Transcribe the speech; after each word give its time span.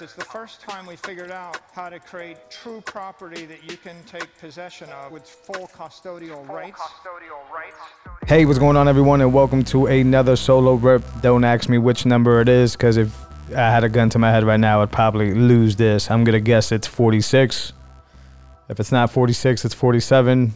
It's 0.00 0.14
the 0.14 0.24
first 0.24 0.62
time 0.62 0.86
we 0.86 0.96
figured 0.96 1.30
out 1.30 1.60
how 1.74 1.90
to 1.90 2.00
create 2.00 2.38
true 2.50 2.80
property 2.80 3.44
that 3.44 3.70
you 3.70 3.76
can 3.76 3.94
take 4.04 4.26
possession 4.38 4.88
of 4.88 5.12
with 5.12 5.28
full 5.28 5.68
custodial 5.68 6.48
rights. 6.48 6.80
Hey, 8.26 8.46
what's 8.46 8.58
going 8.58 8.76
on, 8.76 8.88
everyone, 8.88 9.20
and 9.20 9.34
welcome 9.34 9.62
to 9.64 9.86
another 9.86 10.34
solo 10.34 10.74
rip. 10.74 11.04
Don't 11.20 11.44
ask 11.44 11.68
me 11.68 11.76
which 11.76 12.06
number 12.06 12.40
it 12.40 12.48
is, 12.48 12.72
because 12.72 12.96
if 12.96 13.14
I 13.50 13.70
had 13.70 13.84
a 13.84 13.88
gun 13.90 14.08
to 14.10 14.18
my 14.18 14.30
head 14.30 14.44
right 14.44 14.58
now, 14.58 14.80
I'd 14.80 14.90
probably 14.90 15.34
lose 15.34 15.76
this. 15.76 16.10
I'm 16.10 16.24
gonna 16.24 16.40
guess 16.40 16.72
it's 16.72 16.86
46. 16.86 17.74
If 18.70 18.80
it's 18.80 18.92
not 18.92 19.10
46, 19.10 19.66
it's 19.66 19.74
47. 19.74 20.54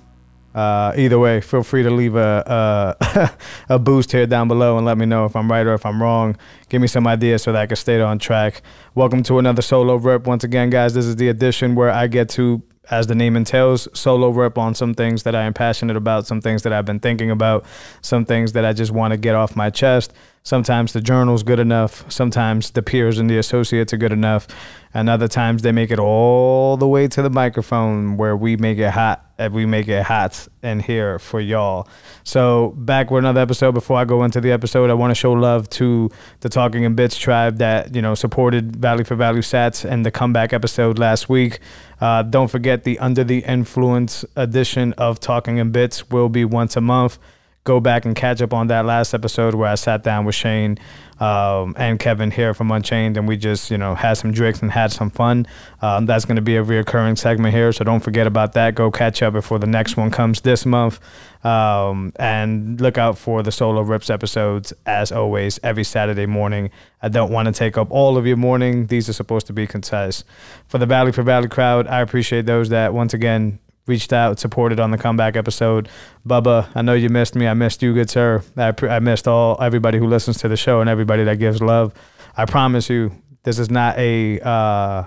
Uh, 0.56 0.94
either 0.96 1.18
way, 1.18 1.38
feel 1.42 1.62
free 1.62 1.82
to 1.82 1.90
leave 1.90 2.16
a, 2.16 2.96
a 2.98 3.30
a 3.74 3.78
boost 3.78 4.10
here 4.10 4.26
down 4.26 4.48
below 4.48 4.78
and 4.78 4.86
let 4.86 4.96
me 4.96 5.04
know 5.04 5.26
if 5.26 5.36
I'm 5.36 5.50
right 5.50 5.66
or 5.66 5.74
if 5.74 5.84
I'm 5.84 6.00
wrong. 6.00 6.34
Give 6.70 6.80
me 6.80 6.88
some 6.88 7.06
ideas 7.06 7.42
so 7.42 7.52
that 7.52 7.60
I 7.60 7.66
can 7.66 7.76
stay 7.76 8.00
on 8.00 8.18
track. 8.18 8.62
Welcome 8.94 9.22
to 9.24 9.38
another 9.38 9.60
solo 9.60 9.96
rip. 9.96 10.26
Once 10.26 10.44
again, 10.44 10.70
guys, 10.70 10.94
this 10.94 11.04
is 11.04 11.16
the 11.16 11.28
edition 11.28 11.74
where 11.74 11.90
I 11.90 12.06
get 12.06 12.30
to, 12.30 12.62
as 12.90 13.06
the 13.06 13.14
name 13.14 13.36
entails, 13.36 13.86
solo 13.92 14.30
rip 14.30 14.56
on 14.56 14.74
some 14.74 14.94
things 14.94 15.24
that 15.24 15.34
I 15.34 15.42
am 15.42 15.52
passionate 15.52 15.94
about, 15.96 16.26
some 16.26 16.40
things 16.40 16.62
that 16.62 16.72
I've 16.72 16.86
been 16.86 17.00
thinking 17.00 17.30
about, 17.30 17.66
some 18.00 18.24
things 18.24 18.52
that 18.52 18.64
I 18.64 18.72
just 18.72 18.92
want 18.92 19.12
to 19.12 19.18
get 19.18 19.34
off 19.34 19.56
my 19.56 19.68
chest. 19.68 20.14
Sometimes 20.46 20.92
the 20.92 21.00
journal's 21.00 21.42
good 21.42 21.58
enough. 21.58 22.08
Sometimes 22.08 22.70
the 22.70 22.80
peers 22.80 23.18
and 23.18 23.28
the 23.28 23.36
associates 23.36 23.92
are 23.92 23.96
good 23.96 24.12
enough. 24.12 24.46
And 24.94 25.10
other 25.10 25.26
times 25.26 25.62
they 25.62 25.72
make 25.72 25.90
it 25.90 25.98
all 25.98 26.76
the 26.76 26.86
way 26.86 27.08
to 27.08 27.20
the 27.20 27.30
microphone 27.30 28.16
where 28.16 28.36
we 28.36 28.56
make 28.56 28.78
it 28.78 28.92
hot 28.92 29.28
and 29.38 29.52
we 29.52 29.66
make 29.66 29.88
it 29.88 30.04
hot 30.04 30.46
in 30.62 30.78
here 30.78 31.18
for 31.18 31.40
y'all. 31.40 31.88
So 32.22 32.74
back 32.76 33.10
with 33.10 33.24
another 33.24 33.40
episode. 33.40 33.72
Before 33.72 33.98
I 33.98 34.04
go 34.04 34.22
into 34.22 34.40
the 34.40 34.52
episode, 34.52 34.88
I 34.88 34.94
want 34.94 35.10
to 35.10 35.16
show 35.16 35.32
love 35.32 35.68
to 35.70 36.12
the 36.42 36.48
Talking 36.48 36.84
in 36.84 36.94
Bits 36.94 37.18
tribe 37.18 37.58
that, 37.58 37.92
you 37.96 38.00
know, 38.00 38.14
supported 38.14 38.76
Value 38.76 39.02
for 39.02 39.16
Value 39.16 39.42
Sats 39.42 39.84
and 39.84 40.06
the 40.06 40.12
comeback 40.12 40.52
episode 40.52 40.96
last 40.96 41.28
week. 41.28 41.58
Uh, 42.00 42.22
don't 42.22 42.52
forget 42.52 42.84
the 42.84 43.00
Under 43.00 43.24
the 43.24 43.40
Influence 43.40 44.24
edition 44.36 44.92
of 44.92 45.18
Talking 45.18 45.56
in 45.56 45.72
Bits 45.72 46.08
will 46.08 46.28
be 46.28 46.44
once 46.44 46.76
a 46.76 46.80
month 46.80 47.18
go 47.66 47.80
back 47.80 48.06
and 48.06 48.16
catch 48.16 48.40
up 48.40 48.54
on 48.54 48.68
that 48.68 48.86
last 48.86 49.12
episode 49.12 49.54
where 49.54 49.68
I 49.68 49.74
sat 49.74 50.02
down 50.02 50.24
with 50.24 50.34
Shane 50.34 50.78
um, 51.18 51.74
and 51.76 51.98
Kevin 51.98 52.30
here 52.30 52.54
from 52.54 52.70
Unchained, 52.70 53.16
and 53.16 53.26
we 53.26 53.36
just 53.36 53.70
you 53.70 53.76
know 53.76 53.94
had 53.94 54.14
some 54.14 54.32
drinks 54.32 54.62
and 54.62 54.70
had 54.70 54.92
some 54.92 55.10
fun. 55.10 55.46
Um, 55.82 56.06
that's 56.06 56.24
going 56.24 56.36
to 56.36 56.42
be 56.42 56.56
a 56.56 56.64
reoccurring 56.64 57.18
segment 57.18 57.54
here, 57.54 57.72
so 57.72 57.84
don't 57.84 58.00
forget 58.00 58.26
about 58.26 58.52
that. 58.54 58.74
Go 58.74 58.90
catch 58.90 59.22
up 59.22 59.34
before 59.34 59.58
the 59.58 59.66
next 59.66 59.96
one 59.96 60.10
comes 60.10 60.40
this 60.42 60.64
month, 60.64 61.00
um, 61.44 62.12
and 62.16 62.80
look 62.80 62.96
out 62.96 63.18
for 63.18 63.42
the 63.42 63.52
solo 63.52 63.82
rips 63.82 64.08
episodes 64.08 64.72
as 64.86 65.10
always 65.10 65.58
every 65.62 65.84
Saturday 65.84 66.26
morning. 66.26 66.70
I 67.02 67.08
don't 67.08 67.32
want 67.32 67.46
to 67.46 67.52
take 67.52 67.76
up 67.76 67.90
all 67.90 68.16
of 68.16 68.26
your 68.26 68.36
morning; 68.36 68.86
these 68.86 69.08
are 69.08 69.14
supposed 69.14 69.46
to 69.48 69.52
be 69.52 69.66
concise. 69.66 70.22
For 70.68 70.78
the 70.78 70.86
Value 70.86 71.12
for 71.12 71.22
Value 71.22 71.48
crowd, 71.48 71.88
I 71.88 72.00
appreciate 72.00 72.46
those 72.46 72.68
that 72.68 72.94
once 72.94 73.12
again 73.12 73.58
reached 73.86 74.12
out, 74.12 74.38
supported 74.38 74.80
on 74.80 74.90
the 74.90 74.98
comeback 74.98 75.36
episode. 75.36 75.88
Bubba, 76.26 76.68
I 76.74 76.82
know 76.82 76.94
you 76.94 77.08
missed 77.08 77.34
me. 77.34 77.46
I 77.46 77.54
missed 77.54 77.82
you, 77.82 77.94
good 77.94 78.10
sir. 78.10 78.42
I, 78.56 78.74
I 78.82 78.98
missed 78.98 79.28
all 79.28 79.56
everybody 79.60 79.98
who 79.98 80.06
listens 80.06 80.38
to 80.38 80.48
the 80.48 80.56
show 80.56 80.80
and 80.80 80.90
everybody 80.90 81.24
that 81.24 81.38
gives 81.38 81.60
love. 81.60 81.94
I 82.36 82.44
promise 82.44 82.90
you, 82.90 83.12
this 83.44 83.58
is 83.58 83.70
not 83.70 83.96
a 83.98 84.40
uh, 84.40 85.04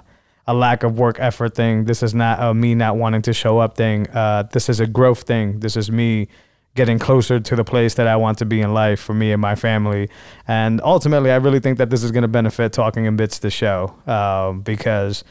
a 0.48 0.54
lack 0.54 0.84
of 0.84 0.98
work 0.98 1.18
effort 1.20 1.54
thing. 1.54 1.86
This 1.86 2.02
is 2.02 2.16
not 2.16 2.42
a 2.42 2.54
me 2.54 2.74
not 2.74 2.98
wanting 2.98 3.22
to 3.24 3.34
show 3.34 3.60
up 3.60 3.76
thing. 3.76 4.10
Uh, 4.10 4.44
this 4.52 4.70
is 4.70 4.80
a 4.80 4.88
growth 4.88 5.24
thing. 5.24 5.60
This 5.60 5.78
is 5.78 5.92
me 5.92 6.28
getting 6.76 6.98
closer 6.98 7.40
to 7.40 7.56
the 7.56 7.64
place 7.64 7.96
that 7.96 8.08
I 8.08 8.16
want 8.16 8.38
to 8.40 8.46
be 8.46 8.62
in 8.62 8.74
life 8.74 9.00
for 9.00 9.14
me 9.14 9.32
and 9.32 9.42
my 9.42 9.56
family. 9.56 10.10
And 10.48 10.80
ultimately, 10.82 11.30
I 11.30 11.36
really 11.36 11.60
think 11.60 11.78
that 11.78 11.90
this 11.90 12.04
is 12.04 12.12
going 12.12 12.22
to 12.22 12.30
benefit 12.30 12.74
Talking 12.74 13.06
in 13.06 13.16
Bits 13.16 13.40
the 13.40 13.52
show 13.52 13.94
um, 14.08 14.62
because 14.62 15.24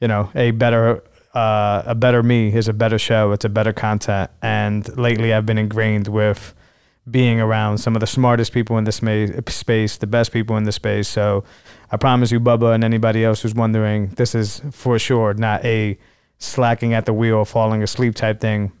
you 0.00 0.08
know 0.08 0.30
a 0.34 0.50
better 0.52 1.02
uh, 1.34 1.82
a 1.86 1.94
better 1.94 2.22
me 2.22 2.52
is 2.54 2.68
a 2.68 2.72
better 2.72 2.98
show. 2.98 3.32
It's 3.32 3.44
a 3.44 3.48
better 3.48 3.72
content. 3.72 4.30
And 4.42 4.96
lately, 4.96 5.32
I've 5.32 5.46
been 5.46 5.58
ingrained 5.58 6.08
with 6.08 6.54
being 7.10 7.40
around 7.40 7.78
some 7.78 7.96
of 7.96 8.00
the 8.00 8.06
smartest 8.06 8.52
people 8.52 8.78
in 8.78 8.84
this 8.84 8.96
space, 9.48 9.96
the 9.96 10.06
best 10.06 10.32
people 10.32 10.56
in 10.56 10.64
the 10.64 10.72
space. 10.72 11.08
So 11.08 11.44
I 11.90 11.96
promise 11.96 12.30
you, 12.30 12.40
Bubba, 12.40 12.74
and 12.74 12.84
anybody 12.84 13.24
else 13.24 13.42
who's 13.42 13.54
wondering, 13.54 14.08
this 14.10 14.34
is 14.34 14.60
for 14.70 14.98
sure 14.98 15.34
not 15.34 15.64
a 15.64 15.98
slacking 16.38 16.94
at 16.94 17.06
the 17.06 17.12
wheel, 17.12 17.44
falling 17.44 17.82
asleep 17.82 18.14
type 18.14 18.40
thing. 18.40 18.72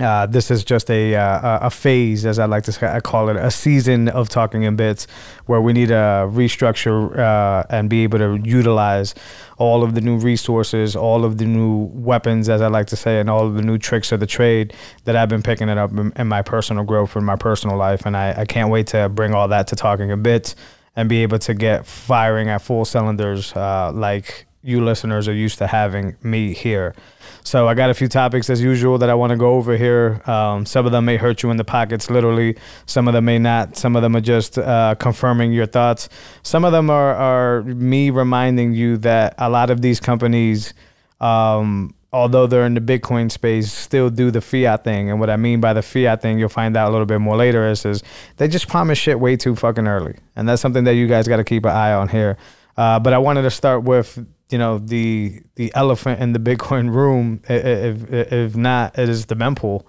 Uh, 0.00 0.26
this 0.26 0.50
is 0.50 0.62
just 0.62 0.90
a 0.90 1.14
uh, 1.14 1.66
a 1.66 1.70
phase, 1.70 2.26
as 2.26 2.38
I 2.38 2.44
like 2.44 2.64
to 2.64 3.00
call 3.02 3.30
it, 3.30 3.36
a 3.36 3.50
season 3.50 4.08
of 4.08 4.28
talking 4.28 4.64
in 4.64 4.76
bits, 4.76 5.06
where 5.46 5.60
we 5.60 5.72
need 5.72 5.88
to 5.88 6.28
restructure 6.30 7.18
uh, 7.18 7.64
and 7.70 7.88
be 7.88 8.02
able 8.02 8.18
to 8.18 8.38
utilize 8.44 9.14
all 9.56 9.82
of 9.82 9.94
the 9.94 10.02
new 10.02 10.18
resources, 10.18 10.94
all 10.94 11.24
of 11.24 11.38
the 11.38 11.46
new 11.46 11.88
weapons, 11.94 12.50
as 12.50 12.60
I 12.60 12.66
like 12.66 12.88
to 12.88 12.96
say, 12.96 13.20
and 13.20 13.30
all 13.30 13.46
of 13.46 13.54
the 13.54 13.62
new 13.62 13.78
tricks 13.78 14.12
of 14.12 14.20
the 14.20 14.26
trade 14.26 14.74
that 15.04 15.16
I've 15.16 15.30
been 15.30 15.42
picking 15.42 15.70
it 15.70 15.78
up 15.78 15.90
in, 15.92 16.12
in 16.16 16.26
my 16.26 16.42
personal 16.42 16.84
growth 16.84 17.16
in 17.16 17.24
my 17.24 17.36
personal 17.36 17.76
life, 17.76 18.04
and 18.04 18.16
I, 18.16 18.40
I 18.40 18.44
can't 18.44 18.70
wait 18.70 18.88
to 18.88 19.08
bring 19.08 19.34
all 19.34 19.48
that 19.48 19.68
to 19.68 19.76
talking 19.76 20.10
in 20.10 20.22
bits 20.22 20.56
and 20.94 21.08
be 21.08 21.22
able 21.22 21.38
to 21.38 21.54
get 21.54 21.86
firing 21.86 22.48
at 22.48 22.60
full 22.60 22.84
cylinders, 22.84 23.54
uh, 23.54 23.92
like 23.94 24.45
you 24.66 24.84
listeners 24.84 25.28
are 25.28 25.32
used 25.32 25.58
to 25.58 25.66
having 25.68 26.16
me 26.24 26.52
here. 26.52 26.92
So 27.44 27.68
I 27.68 27.74
got 27.74 27.88
a 27.88 27.94
few 27.94 28.08
topics 28.08 28.50
as 28.50 28.60
usual 28.60 28.98
that 28.98 29.08
I 29.08 29.14
want 29.14 29.30
to 29.30 29.36
go 29.36 29.54
over 29.54 29.76
here. 29.76 30.20
Um, 30.26 30.66
some 30.66 30.84
of 30.86 30.90
them 30.90 31.04
may 31.04 31.16
hurt 31.16 31.44
you 31.44 31.52
in 31.52 31.56
the 31.56 31.64
pockets, 31.64 32.10
literally. 32.10 32.56
Some 32.86 33.06
of 33.06 33.14
them 33.14 33.24
may 33.24 33.38
not. 33.38 33.76
Some 33.76 33.94
of 33.94 34.02
them 34.02 34.16
are 34.16 34.20
just 34.20 34.58
uh, 34.58 34.96
confirming 34.98 35.52
your 35.52 35.66
thoughts. 35.66 36.08
Some 36.42 36.64
of 36.64 36.72
them 36.72 36.90
are, 36.90 37.14
are 37.14 37.62
me 37.62 38.10
reminding 38.10 38.74
you 38.74 38.96
that 38.98 39.36
a 39.38 39.48
lot 39.48 39.70
of 39.70 39.82
these 39.82 40.00
companies, 40.00 40.74
um, 41.20 41.94
although 42.12 42.48
they're 42.48 42.66
in 42.66 42.74
the 42.74 42.80
Bitcoin 42.80 43.30
space, 43.30 43.72
still 43.72 44.10
do 44.10 44.32
the 44.32 44.40
fiat 44.40 44.82
thing. 44.82 45.10
And 45.10 45.20
what 45.20 45.30
I 45.30 45.36
mean 45.36 45.60
by 45.60 45.74
the 45.74 45.82
fiat 45.82 46.20
thing, 46.20 46.40
you'll 46.40 46.48
find 46.48 46.76
out 46.76 46.88
a 46.88 46.90
little 46.90 47.06
bit 47.06 47.20
more 47.20 47.36
later, 47.36 47.68
is, 47.68 47.86
is 47.86 48.02
they 48.38 48.48
just 48.48 48.66
promise 48.66 48.98
shit 48.98 49.20
way 49.20 49.36
too 49.36 49.54
fucking 49.54 49.86
early. 49.86 50.16
And 50.34 50.48
that's 50.48 50.60
something 50.60 50.82
that 50.82 50.94
you 50.94 51.06
guys 51.06 51.28
got 51.28 51.36
to 51.36 51.44
keep 51.44 51.64
an 51.64 51.70
eye 51.70 51.92
on 51.92 52.08
here. 52.08 52.36
Uh, 52.76 52.98
but 52.98 53.12
I 53.12 53.18
wanted 53.18 53.42
to 53.42 53.50
start 53.50 53.84
with 53.84 54.26
you 54.50 54.58
know 54.58 54.78
the 54.78 55.42
the 55.56 55.72
elephant 55.74 56.20
in 56.20 56.32
the 56.32 56.38
Bitcoin 56.38 56.94
room. 56.94 57.40
If 57.48 58.10
if 58.12 58.56
not, 58.56 58.98
it 58.98 59.08
is 59.08 59.26
the 59.26 59.36
mempool. 59.36 59.84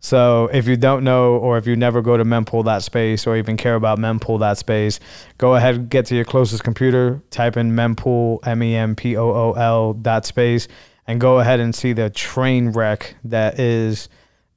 So 0.00 0.50
if 0.52 0.68
you 0.68 0.76
don't 0.76 1.02
know, 1.02 1.36
or 1.36 1.56
if 1.56 1.66
you 1.66 1.76
never 1.76 2.02
go 2.02 2.18
to 2.18 2.24
mempool 2.24 2.62
dot 2.62 2.82
space, 2.82 3.26
or 3.26 3.36
even 3.38 3.56
care 3.56 3.74
about 3.74 3.98
mempool 3.98 4.38
dot 4.38 4.58
space, 4.58 5.00
go 5.38 5.54
ahead 5.54 5.88
get 5.88 6.04
to 6.06 6.14
your 6.14 6.26
closest 6.26 6.62
computer, 6.62 7.22
type 7.30 7.56
in 7.56 7.72
mempool 7.72 8.46
m 8.46 8.62
e 8.62 8.74
m 8.74 8.94
p 8.94 9.16
o 9.16 9.30
o 9.30 9.52
l 9.52 9.94
dot 9.94 10.26
space, 10.26 10.68
and 11.06 11.20
go 11.20 11.38
ahead 11.38 11.58
and 11.58 11.74
see 11.74 11.94
the 11.94 12.10
train 12.10 12.68
wreck 12.68 13.16
that 13.24 13.58
is 13.58 14.10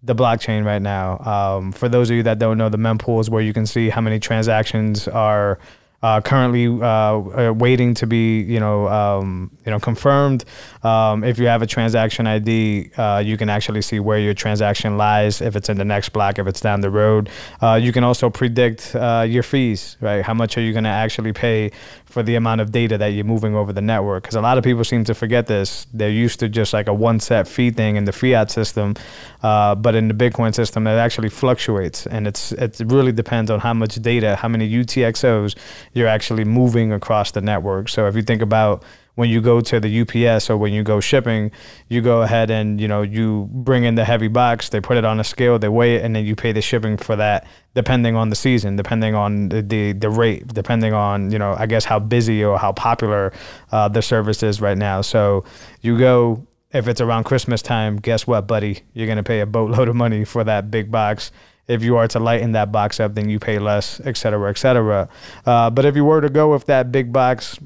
the 0.03 0.13
blockchain 0.13 0.65
right 0.65 0.81
now. 0.81 1.19
Um, 1.19 1.71
for 1.71 1.87
those 1.87 2.09
of 2.09 2.17
you 2.17 2.23
that 2.23 2.39
don't 2.39 2.57
know, 2.57 2.69
the 2.69 2.77
mempool 2.77 3.21
is 3.21 3.29
where 3.29 3.41
you 3.41 3.53
can 3.53 3.65
see 3.65 3.89
how 3.89 4.01
many 4.01 4.19
transactions 4.19 5.07
are 5.07 5.59
uh, 6.03 6.21
currently 6.21 6.67
uh, 6.67 7.51
waiting 7.53 7.93
to 7.95 8.05
be, 8.05 8.41
you 8.41 8.59
know, 8.59 8.87
um, 8.87 9.49
you 9.65 9.71
know, 9.71 9.79
confirmed. 9.79 10.45
Um, 10.83 11.23
if 11.23 11.39
you 11.39 11.47
have 11.47 11.61
a 11.63 11.67
transaction 11.67 12.27
ID, 12.27 12.91
uh, 12.97 13.23
you 13.25 13.35
can 13.35 13.49
actually 13.49 13.81
see 13.81 13.99
where 13.99 14.19
your 14.19 14.35
transaction 14.35 14.97
lies. 14.97 15.41
If 15.41 15.55
it's 15.55 15.69
in 15.69 15.77
the 15.77 15.85
next 15.85 16.09
block, 16.09 16.37
if 16.37 16.45
it's 16.45 16.61
down 16.61 16.81
the 16.81 16.91
road, 16.91 17.29
uh, 17.61 17.79
you 17.81 17.91
can 17.91 18.03
also 18.03 18.29
predict 18.29 18.95
uh, 18.95 19.25
your 19.27 19.43
fees. 19.43 19.97
Right, 19.99 20.23
how 20.23 20.35
much 20.35 20.57
are 20.57 20.61
you 20.61 20.71
going 20.71 20.83
to 20.83 20.89
actually 20.89 21.33
pay 21.33 21.71
for 22.05 22.21
the 22.21 22.35
amount 22.35 22.61
of 22.61 22.71
data 22.71 22.97
that 22.99 23.07
you're 23.07 23.25
moving 23.25 23.55
over 23.55 23.73
the 23.73 23.81
network? 23.81 24.23
Because 24.23 24.35
a 24.35 24.41
lot 24.41 24.59
of 24.59 24.63
people 24.63 24.83
seem 24.83 25.03
to 25.05 25.15
forget 25.15 25.47
this. 25.47 25.87
They're 25.93 26.09
used 26.09 26.39
to 26.41 26.49
just 26.49 26.73
like 26.73 26.87
a 26.87 26.93
one 26.93 27.19
set 27.19 27.47
fee 27.47 27.71
thing 27.71 27.95
in 27.95 28.05
the 28.05 28.13
fiat 28.13 28.51
system, 28.51 28.93
uh, 29.41 29.73
but 29.73 29.95
in 29.95 30.07
the 30.07 30.13
Bitcoin 30.13 30.53
system, 30.53 30.85
it 30.85 30.91
actually 30.91 31.29
fluctuates, 31.29 32.05
and 32.05 32.27
it's 32.27 32.51
it 32.51 32.79
really 32.85 33.11
depends 33.11 33.49
on 33.49 33.59
how 33.59 33.73
much 33.73 33.95
data, 33.95 34.35
how 34.35 34.47
many 34.47 34.69
UTXOs 34.71 35.55
you're 35.97 36.07
actually 36.07 36.45
moving 36.45 36.93
across 36.93 37.31
the 37.31 37.41
network. 37.41 37.89
So 37.89 38.07
if 38.07 38.15
you 38.15 38.21
think 38.21 38.41
about 38.41 38.83
when 39.15 39.31
you 39.31 39.41
go 39.41 39.59
to 39.61 39.79
the 39.79 40.01
UPS 40.01 40.47
or 40.47 40.57
when 40.57 40.71
you 40.71 40.83
go 40.83 40.99
shipping, 40.99 41.51
you 41.89 42.01
go 42.01 42.21
ahead 42.21 42.51
and 42.51 42.79
you 42.79 42.87
know 42.87 43.01
you 43.01 43.49
bring 43.51 43.83
in 43.83 43.95
the 43.95 44.05
heavy 44.05 44.27
box, 44.27 44.69
they 44.69 44.79
put 44.79 44.95
it 44.95 45.03
on 45.03 45.19
a 45.19 45.23
scale, 45.23 45.57
they 45.57 45.69
weigh 45.69 45.95
it, 45.95 46.05
and 46.05 46.15
then 46.15 46.23
you 46.23 46.35
pay 46.35 46.51
the 46.51 46.61
shipping 46.61 46.97
for 46.97 47.15
that, 47.15 47.47
depending 47.73 48.15
on 48.15 48.29
the 48.29 48.35
season, 48.35 48.75
depending 48.75 49.15
on 49.15 49.49
the 49.49 49.63
the, 49.63 49.93
the 49.93 50.09
rate, 50.09 50.47
depending 50.53 50.93
on 50.93 51.31
you 51.31 51.39
know 51.39 51.55
I 51.57 51.65
guess 51.65 51.83
how 51.83 51.97
busy 51.97 52.43
or 52.43 52.59
how 52.59 52.73
popular 52.73 53.33
uh, 53.71 53.87
the 53.87 54.03
service 54.03 54.43
is 54.43 54.61
right 54.61 54.77
now. 54.77 55.01
So 55.01 55.43
you 55.81 55.97
go 55.97 56.45
if 56.71 56.87
it's 56.87 57.01
around 57.01 57.23
Christmas 57.23 57.63
time, 57.63 57.97
guess 57.97 58.27
what, 58.27 58.45
buddy? 58.45 58.83
You're 58.93 59.07
gonna 59.07 59.23
pay 59.23 59.39
a 59.39 59.47
boatload 59.47 59.89
of 59.89 59.95
money 59.95 60.25
for 60.25 60.43
that 60.43 60.69
big 60.69 60.91
box. 60.91 61.31
If 61.67 61.83
you 61.83 61.97
are 61.97 62.07
to 62.07 62.19
lighten 62.19 62.53
that 62.53 62.71
box 62.71 62.99
up, 62.99 63.15
then 63.15 63.29
you 63.29 63.39
pay 63.39 63.59
less, 63.59 63.99
et 64.05 64.17
cetera, 64.17 64.49
et 64.49 64.57
cetera. 64.57 65.09
Uh, 65.45 65.69
but 65.69 65.85
if 65.85 65.95
you 65.95 66.05
were 66.05 66.21
to 66.21 66.29
go 66.29 66.51
with 66.51 66.65
that 66.65 66.91
big 66.91 67.11
box, 67.11 67.59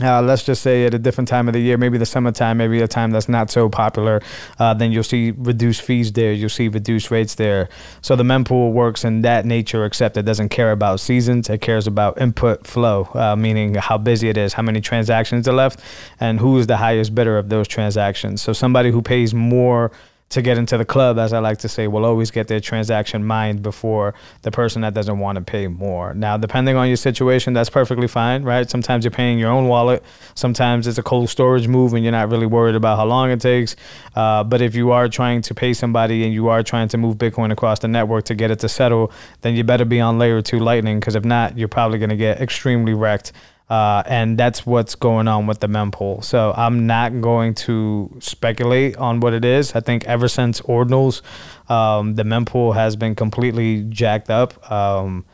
uh, 0.00 0.22
let's 0.22 0.44
just 0.44 0.62
say 0.62 0.86
at 0.86 0.94
a 0.94 0.98
different 0.98 1.28
time 1.28 1.48
of 1.48 1.52
the 1.52 1.60
year, 1.60 1.76
maybe 1.76 1.98
the 1.98 2.06
summertime, 2.06 2.56
maybe 2.56 2.80
a 2.80 2.88
time 2.88 3.10
that's 3.10 3.28
not 3.28 3.50
so 3.50 3.68
popular, 3.68 4.22
uh, 4.58 4.72
then 4.72 4.92
you'll 4.92 5.02
see 5.02 5.32
reduced 5.32 5.82
fees 5.82 6.12
there. 6.12 6.32
You'll 6.32 6.48
see 6.48 6.68
reduced 6.68 7.10
rates 7.10 7.34
there. 7.34 7.68
So 8.00 8.16
the 8.16 8.22
mempool 8.22 8.72
works 8.72 9.04
in 9.04 9.22
that 9.22 9.44
nature, 9.44 9.84
except 9.84 10.16
it 10.16 10.22
doesn't 10.22 10.48
care 10.48 10.72
about 10.72 11.00
seasons. 11.00 11.50
It 11.50 11.60
cares 11.60 11.86
about 11.86 12.18
input 12.20 12.66
flow, 12.66 13.08
uh, 13.14 13.36
meaning 13.36 13.74
how 13.74 13.98
busy 13.98 14.28
it 14.28 14.38
is, 14.38 14.54
how 14.54 14.62
many 14.62 14.80
transactions 14.80 15.46
are 15.48 15.52
left, 15.52 15.80
and 16.20 16.38
who 16.40 16.56
is 16.56 16.68
the 16.68 16.78
highest 16.78 17.14
bidder 17.14 17.36
of 17.36 17.48
those 17.48 17.68
transactions. 17.68 18.40
So 18.40 18.52
somebody 18.54 18.92
who 18.92 19.02
pays 19.02 19.34
more 19.34 19.90
to 20.30 20.42
get 20.42 20.56
into 20.56 20.78
the 20.78 20.84
club, 20.84 21.18
as 21.18 21.32
I 21.32 21.40
like 21.40 21.58
to 21.58 21.68
say, 21.68 21.88
will 21.88 22.04
always 22.04 22.30
get 22.30 22.46
their 22.46 22.60
transaction 22.60 23.24
mined 23.24 23.62
before 23.62 24.14
the 24.42 24.52
person 24.52 24.82
that 24.82 24.94
doesn't 24.94 25.18
want 25.18 25.36
to 25.36 25.42
pay 25.42 25.66
more. 25.66 26.14
Now, 26.14 26.36
depending 26.36 26.76
on 26.76 26.86
your 26.86 26.96
situation, 26.96 27.52
that's 27.52 27.68
perfectly 27.68 28.06
fine, 28.06 28.44
right? 28.44 28.70
Sometimes 28.70 29.04
you're 29.04 29.10
paying 29.10 29.40
your 29.40 29.50
own 29.50 29.66
wallet. 29.66 30.04
Sometimes 30.36 30.86
it's 30.86 30.98
a 30.98 31.02
cold 31.02 31.30
storage 31.30 31.66
move 31.66 31.94
and 31.94 32.04
you're 32.04 32.12
not 32.12 32.30
really 32.30 32.46
worried 32.46 32.76
about 32.76 32.96
how 32.96 33.06
long 33.06 33.30
it 33.32 33.40
takes. 33.40 33.74
Uh, 34.14 34.44
but 34.44 34.62
if 34.62 34.76
you 34.76 34.92
are 34.92 35.08
trying 35.08 35.42
to 35.42 35.52
pay 35.52 35.72
somebody 35.72 36.22
and 36.22 36.32
you 36.32 36.48
are 36.48 36.62
trying 36.62 36.86
to 36.88 36.96
move 36.96 37.16
Bitcoin 37.16 37.50
across 37.50 37.80
the 37.80 37.88
network 37.88 38.24
to 38.26 38.36
get 38.36 38.52
it 38.52 38.60
to 38.60 38.68
settle, 38.68 39.10
then 39.40 39.56
you 39.56 39.64
better 39.64 39.84
be 39.84 40.00
on 40.00 40.18
layer 40.20 40.40
two 40.40 40.60
Lightning 40.60 41.00
because 41.00 41.16
if 41.16 41.24
not, 41.24 41.58
you're 41.58 41.66
probably 41.66 41.98
going 41.98 42.10
to 42.10 42.16
get 42.16 42.40
extremely 42.40 42.94
wrecked 42.94 43.32
uh, 43.70 44.02
and 44.06 44.36
that's 44.36 44.66
what's 44.66 44.96
going 44.96 45.28
on 45.28 45.46
with 45.46 45.60
the 45.60 45.68
mempool. 45.68 46.22
So 46.24 46.52
I'm 46.56 46.88
not 46.88 47.20
going 47.20 47.54
to 47.54 48.14
speculate 48.18 48.96
on 48.96 49.20
what 49.20 49.32
it 49.32 49.44
is. 49.44 49.76
I 49.76 49.80
think 49.80 50.04
ever 50.06 50.26
since 50.26 50.60
Ordinals, 50.62 51.22
um, 51.70 52.16
the 52.16 52.24
mempool 52.24 52.74
has 52.74 52.96
been 52.96 53.14
completely 53.14 53.84
jacked 53.84 54.28
up. 54.28 54.70
Um, 54.70 55.24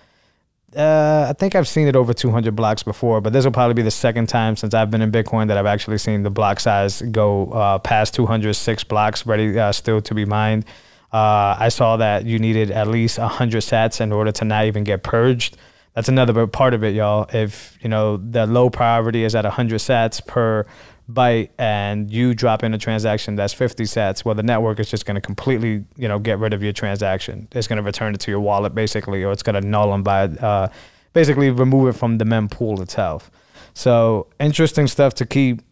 uh, 0.77 1.27
I 1.31 1.33
think 1.33 1.55
I've 1.55 1.67
seen 1.67 1.89
it 1.89 1.97
over 1.97 2.13
200 2.13 2.55
blocks 2.55 2.83
before, 2.83 3.23
but 3.23 3.33
this 3.33 3.47
will 3.47 3.53
probably 3.53 3.73
be 3.73 3.81
the 3.81 3.91
second 3.91 4.29
time 4.29 4.55
since 4.57 4.75
I've 4.75 4.91
been 4.91 5.01
in 5.01 5.11
Bitcoin 5.11 5.49
that 5.49 5.57
I've 5.57 5.65
actually 5.65 5.97
seen 5.97 6.23
the 6.23 6.31
block 6.31 6.61
size 6.61 7.01
go 7.01 7.51
uh, 7.53 7.79
past 7.79 8.13
206 8.13 8.85
blocks, 8.85 9.25
ready 9.25 9.59
uh, 9.59 9.73
still 9.73 10.03
to 10.03 10.15
be 10.15 10.27
mined. 10.27 10.67
Uh, 11.11 11.57
I 11.59 11.71
saw 11.71 11.97
that 11.97 12.27
you 12.27 12.39
needed 12.39 12.71
at 12.71 12.89
least 12.89 13.19
100 13.19 13.63
sats 13.63 14.03
in 14.03 14.13
order 14.13 14.33
to 14.33 14.45
not 14.45 14.67
even 14.67 14.85
get 14.85 15.03
purged 15.03 15.57
that's 15.97 16.11
another 16.11 16.47
part 16.47 16.75
of 16.75 16.85
it, 16.85 16.95
y'all. 16.95 17.27
If 17.33 17.79
you 17.81 17.89
know 17.89 18.19
the 18.19 18.47
low 18.47 18.69
priority 18.69 19.25
is 19.25 19.35
at 19.35 19.45
100 19.45 19.77
sats 19.77 20.25
per 20.25 20.67
byte, 21.11 21.49
and 21.59 22.11
you 22.13 22.35
drop 22.35 22.63
in 22.63 22.75
a 22.75 22.79
transaction 22.79 23.35
that's 23.35 23.55
50 23.55 23.85
sats, 23.85 24.23
well, 24.23 24.35
the 24.35 24.43
network 24.43 24.79
is 24.79 24.91
just 24.91 25.07
going 25.07 25.15
to 25.15 25.23
completely, 25.23 25.85
you 25.97 26.07
know, 26.07 26.19
get 26.19 26.39
rid 26.39 26.53
of 26.53 26.63
your 26.63 26.75
transaction. 26.75 27.49
It's 27.53 27.67
going 27.67 27.79
to 27.79 27.83
return 27.83 28.15
it 28.15 28.21
to 28.21 28.31
your 28.31 28.41
wallet 28.41 28.75
basically, 28.75 29.25
or 29.25 29.33
it's 29.33 29.43
going 29.43 29.61
to 29.61 29.67
null 29.67 29.95
and 29.95 30.05
by, 30.05 30.25
uh, 30.25 30.69
basically 31.15 31.51
remove 31.51 31.89
it 31.89 31.99
from 31.99 32.19
the 32.19 32.27
mempool 32.27 32.83
itself. 32.83 33.31
So 33.73 34.27
interesting 34.39 34.89
stuff 34.89 35.15
to 35.15 35.25
keep 35.25 35.63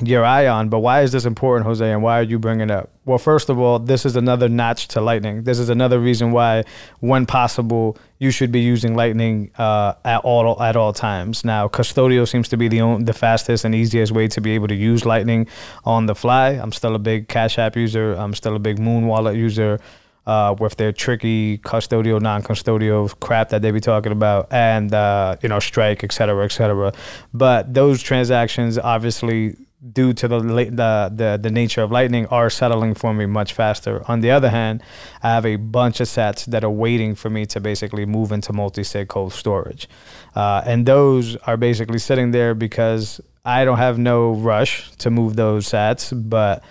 your 0.00 0.24
eye 0.24 0.48
on. 0.48 0.68
But 0.68 0.80
why 0.80 1.02
is 1.02 1.12
this 1.12 1.24
important, 1.24 1.66
Jose? 1.66 1.88
And 1.88 2.02
why 2.02 2.18
are 2.18 2.24
you 2.24 2.38
bringing 2.38 2.68
it 2.68 2.70
up? 2.70 2.90
Well, 3.04 3.18
first 3.18 3.48
of 3.48 3.60
all, 3.60 3.78
this 3.78 4.04
is 4.04 4.16
another 4.16 4.48
notch 4.48 4.88
to 4.88 5.00
Lightning. 5.00 5.44
This 5.44 5.58
is 5.58 5.68
another 5.68 6.00
reason 6.00 6.32
why, 6.32 6.64
when 7.00 7.26
possible, 7.26 7.96
you 8.18 8.30
should 8.30 8.50
be 8.50 8.60
using 8.60 8.96
Lightning 8.96 9.52
uh, 9.56 9.94
at 10.04 10.18
all 10.24 10.60
at 10.60 10.74
all 10.74 10.92
times. 10.92 11.44
Now, 11.44 11.68
custodial 11.68 12.26
seems 12.26 12.48
to 12.48 12.56
be 12.56 12.66
the 12.68 12.80
only, 12.80 13.04
the 13.04 13.12
fastest 13.12 13.64
and 13.64 13.74
easiest 13.74 14.10
way 14.10 14.26
to 14.28 14.40
be 14.40 14.52
able 14.52 14.68
to 14.68 14.74
use 14.74 15.06
Lightning 15.06 15.46
on 15.84 16.06
the 16.06 16.14
fly. 16.14 16.50
I'm 16.50 16.72
still 16.72 16.94
a 16.94 16.98
big 16.98 17.28
Cash 17.28 17.58
App 17.58 17.76
user. 17.76 18.14
I'm 18.14 18.34
still 18.34 18.56
a 18.56 18.58
big 18.58 18.78
Muun 18.78 19.06
Wallet 19.06 19.36
user. 19.36 19.78
Uh, 20.26 20.56
with 20.58 20.74
their 20.76 20.90
tricky 20.90 21.58
custodial, 21.58 22.18
non-custodial 22.18 23.12
crap 23.20 23.50
that 23.50 23.60
they 23.60 23.70
be 23.70 23.78
talking 23.78 24.10
about, 24.10 24.50
and 24.50 24.94
uh, 24.94 25.36
you 25.42 25.50
know, 25.50 25.58
Strike, 25.58 26.02
et 26.02 26.12
cetera, 26.14 26.42
et 26.46 26.50
cetera. 26.50 26.94
But 27.34 27.74
those 27.74 28.02
transactions 28.02 28.78
obviously 28.78 29.54
due 29.92 30.12
to 30.14 30.28
the, 30.28 30.40
the 30.40 31.12
the 31.14 31.38
the 31.42 31.50
nature 31.50 31.82
of 31.82 31.90
Lightning, 31.90 32.26
are 32.26 32.48
settling 32.48 32.94
for 32.94 33.12
me 33.12 33.26
much 33.26 33.52
faster. 33.52 34.02
On 34.08 34.20
the 34.20 34.30
other 34.30 34.50
hand, 34.50 34.82
I 35.22 35.28
have 35.28 35.44
a 35.44 35.56
bunch 35.56 36.00
of 36.00 36.08
sats 36.08 36.46
that 36.46 36.64
are 36.64 36.70
waiting 36.70 37.14
for 37.14 37.30
me 37.30 37.46
to 37.46 37.60
basically 37.60 38.06
move 38.06 38.32
into 38.32 38.52
multi-sig 38.52 39.08
cold 39.08 39.32
storage, 39.32 39.88
uh, 40.34 40.62
and 40.64 40.86
those 40.86 41.36
are 41.46 41.56
basically 41.56 41.98
sitting 41.98 42.30
there 42.30 42.54
because 42.54 43.20
I 43.44 43.64
don't 43.64 43.78
have 43.78 43.98
no 43.98 44.32
rush 44.32 44.90
to 44.98 45.10
move 45.10 45.36
those 45.36 45.68
sats, 45.68 46.12
but 46.30 46.62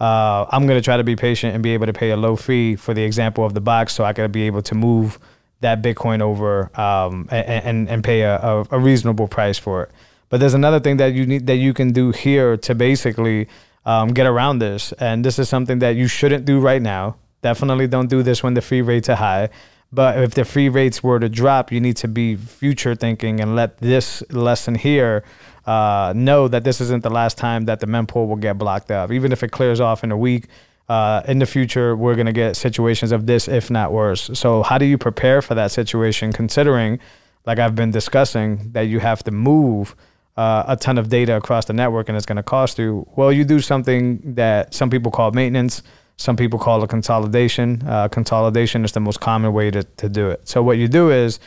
uh, 0.00 0.46
I'm 0.50 0.66
gonna 0.66 0.80
try 0.80 0.96
to 0.96 1.04
be 1.04 1.16
patient 1.16 1.54
and 1.54 1.62
be 1.62 1.74
able 1.74 1.86
to 1.86 1.92
pay 1.92 2.10
a 2.10 2.16
low 2.16 2.36
fee 2.36 2.76
for 2.76 2.94
the 2.94 3.02
example 3.02 3.44
of 3.44 3.52
the 3.52 3.60
box, 3.60 3.92
so 3.92 4.04
I 4.04 4.12
can 4.12 4.30
be 4.32 4.42
able 4.42 4.62
to 4.62 4.74
move 4.74 5.18
that 5.60 5.82
Bitcoin 5.82 6.20
over 6.20 6.70
um, 6.80 7.28
and, 7.30 7.64
and, 7.64 7.88
and 7.88 8.04
pay 8.04 8.22
a, 8.22 8.36
a, 8.36 8.66
a 8.72 8.78
reasonable 8.78 9.28
price 9.28 9.58
for 9.58 9.84
it. 9.84 9.90
But 10.32 10.40
there's 10.40 10.54
another 10.54 10.80
thing 10.80 10.96
that 10.96 11.12
you 11.12 11.26
need 11.26 11.46
that 11.46 11.56
you 11.56 11.74
can 11.74 11.92
do 11.92 12.10
here 12.10 12.56
to 12.56 12.74
basically 12.74 13.48
um, 13.84 14.14
get 14.14 14.26
around 14.26 14.60
this, 14.60 14.92
and 14.92 15.22
this 15.22 15.38
is 15.38 15.46
something 15.46 15.80
that 15.80 15.94
you 15.94 16.08
shouldn't 16.08 16.46
do 16.46 16.58
right 16.58 16.80
now. 16.80 17.16
Definitely 17.42 17.86
don't 17.86 18.08
do 18.08 18.22
this 18.22 18.42
when 18.42 18.54
the 18.54 18.62
fee 18.62 18.80
rates 18.80 19.10
are 19.10 19.16
high. 19.16 19.50
But 19.92 20.16
if 20.22 20.32
the 20.32 20.46
fee 20.46 20.70
rates 20.70 21.02
were 21.02 21.20
to 21.20 21.28
drop, 21.28 21.70
you 21.70 21.82
need 21.82 21.98
to 21.98 22.08
be 22.08 22.36
future 22.36 22.94
thinking 22.94 23.40
and 23.40 23.54
let 23.54 23.76
this 23.76 24.22
lesson 24.30 24.74
here 24.74 25.22
uh, 25.66 26.14
know 26.16 26.48
that 26.48 26.64
this 26.64 26.80
isn't 26.80 27.02
the 27.02 27.10
last 27.10 27.36
time 27.36 27.66
that 27.66 27.80
the 27.80 27.86
mempool 27.86 28.26
will 28.26 28.36
get 28.36 28.56
blocked 28.56 28.90
up. 28.90 29.12
Even 29.12 29.32
if 29.32 29.42
it 29.42 29.50
clears 29.50 29.80
off 29.80 30.02
in 30.02 30.10
a 30.10 30.16
week, 30.16 30.46
uh, 30.88 31.20
in 31.28 31.40
the 31.40 31.46
future, 31.46 31.94
we're 31.94 32.14
going 32.14 32.24
to 32.24 32.32
get 32.32 32.56
situations 32.56 33.12
of 33.12 33.26
this, 33.26 33.48
if 33.48 33.70
not 33.70 33.92
worse. 33.92 34.30
So, 34.32 34.62
how 34.62 34.78
do 34.78 34.86
you 34.86 34.96
prepare 34.96 35.42
for 35.42 35.54
that 35.56 35.72
situation, 35.72 36.32
considering, 36.32 37.00
like 37.44 37.58
I've 37.58 37.74
been 37.74 37.90
discussing, 37.90 38.72
that 38.72 38.88
you 38.88 39.00
have 39.00 39.22
to 39.24 39.30
move? 39.30 39.94
Uh, 40.36 40.64
a 40.66 40.76
ton 40.76 40.98
of 40.98 41.08
data 41.08 41.36
across 41.36 41.66
the 41.66 41.72
network 41.72 42.08
and 42.08 42.16
it's 42.16 42.26
going 42.26 42.36
to 42.36 42.42
cost 42.42 42.78
you. 42.78 43.06
Well, 43.16 43.32
you 43.32 43.44
do 43.44 43.60
something 43.60 44.34
that 44.34 44.72
some 44.74 44.90
people 44.90 45.10
call 45.10 45.30
maintenance, 45.32 45.82
some 46.16 46.36
people 46.36 46.58
call 46.58 46.82
a 46.82 46.88
consolidation. 46.88 47.82
Uh, 47.86 48.08
consolidation 48.08 48.84
is 48.84 48.92
the 48.92 49.00
most 49.00 49.20
common 49.20 49.52
way 49.52 49.70
to, 49.70 49.82
to 49.82 50.08
do 50.08 50.30
it. 50.30 50.48
So, 50.48 50.62
what 50.62 50.78
you 50.78 50.88
do 50.88 51.10
is 51.10 51.40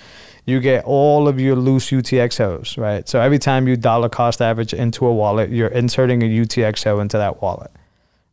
you 0.46 0.60
get 0.60 0.84
all 0.86 1.28
of 1.28 1.40
your 1.40 1.56
loose 1.56 1.90
UTXOs, 1.92 2.78
right? 2.78 3.08
So, 3.08 3.22
every 3.22 3.40
time 3.40 3.68
you 3.68 3.78
dollar 3.78 4.10
cost 4.10 4.42
average 4.42 4.74
into 4.74 5.06
a 5.06 5.14
wallet, 5.14 5.50
you're 5.50 5.70
inserting 5.70 6.22
a 6.24 6.26
UTXO 6.26 7.02
into 7.02 7.18
that 7.18 7.42
wallet, 7.42 7.72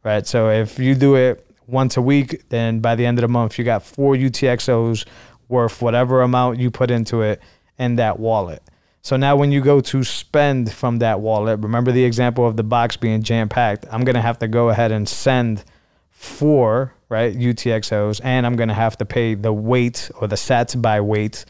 right? 0.04 0.26
So, 0.26 0.50
if 0.50 0.78
you 0.78 0.94
do 0.94 1.14
it 1.14 1.46
once 1.66 1.96
a 1.96 2.02
week, 2.02 2.48
then 2.48 2.80
by 2.80 2.96
the 2.96 3.06
end 3.06 3.18
of 3.18 3.22
the 3.22 3.28
month, 3.28 3.58
you 3.58 3.64
got 3.64 3.82
four 3.82 4.14
UTXOs 4.14 5.06
worth 5.48 5.80
whatever 5.80 6.22
amount 6.22 6.58
you 6.58 6.70
put 6.70 6.90
into 6.90 7.22
it 7.22 7.40
in 7.78 7.96
that 7.96 8.18
wallet. 8.18 8.62
So 9.02 9.16
now 9.16 9.34
when 9.34 9.50
you 9.50 9.60
go 9.60 9.80
to 9.80 10.04
spend 10.04 10.72
from 10.72 11.00
that 11.00 11.20
wallet, 11.20 11.58
remember 11.60 11.90
the 11.90 12.04
example 12.04 12.46
of 12.46 12.56
the 12.56 12.62
box 12.62 12.96
being 12.96 13.22
jam 13.22 13.48
packed. 13.48 13.84
I'm 13.90 14.04
going 14.04 14.14
to 14.14 14.22
have 14.22 14.38
to 14.38 14.48
go 14.48 14.68
ahead 14.68 14.92
and 14.92 15.08
send 15.08 15.64
four, 16.10 16.94
right, 17.08 17.36
UTXOs, 17.36 18.20
and 18.22 18.46
I'm 18.46 18.54
going 18.54 18.68
to 18.68 18.74
have 18.74 18.96
to 18.98 19.04
pay 19.04 19.34
the 19.34 19.52
weight 19.52 20.08
or 20.20 20.28
the 20.28 20.36
sats 20.36 20.80
by 20.80 21.00
weight 21.00 21.44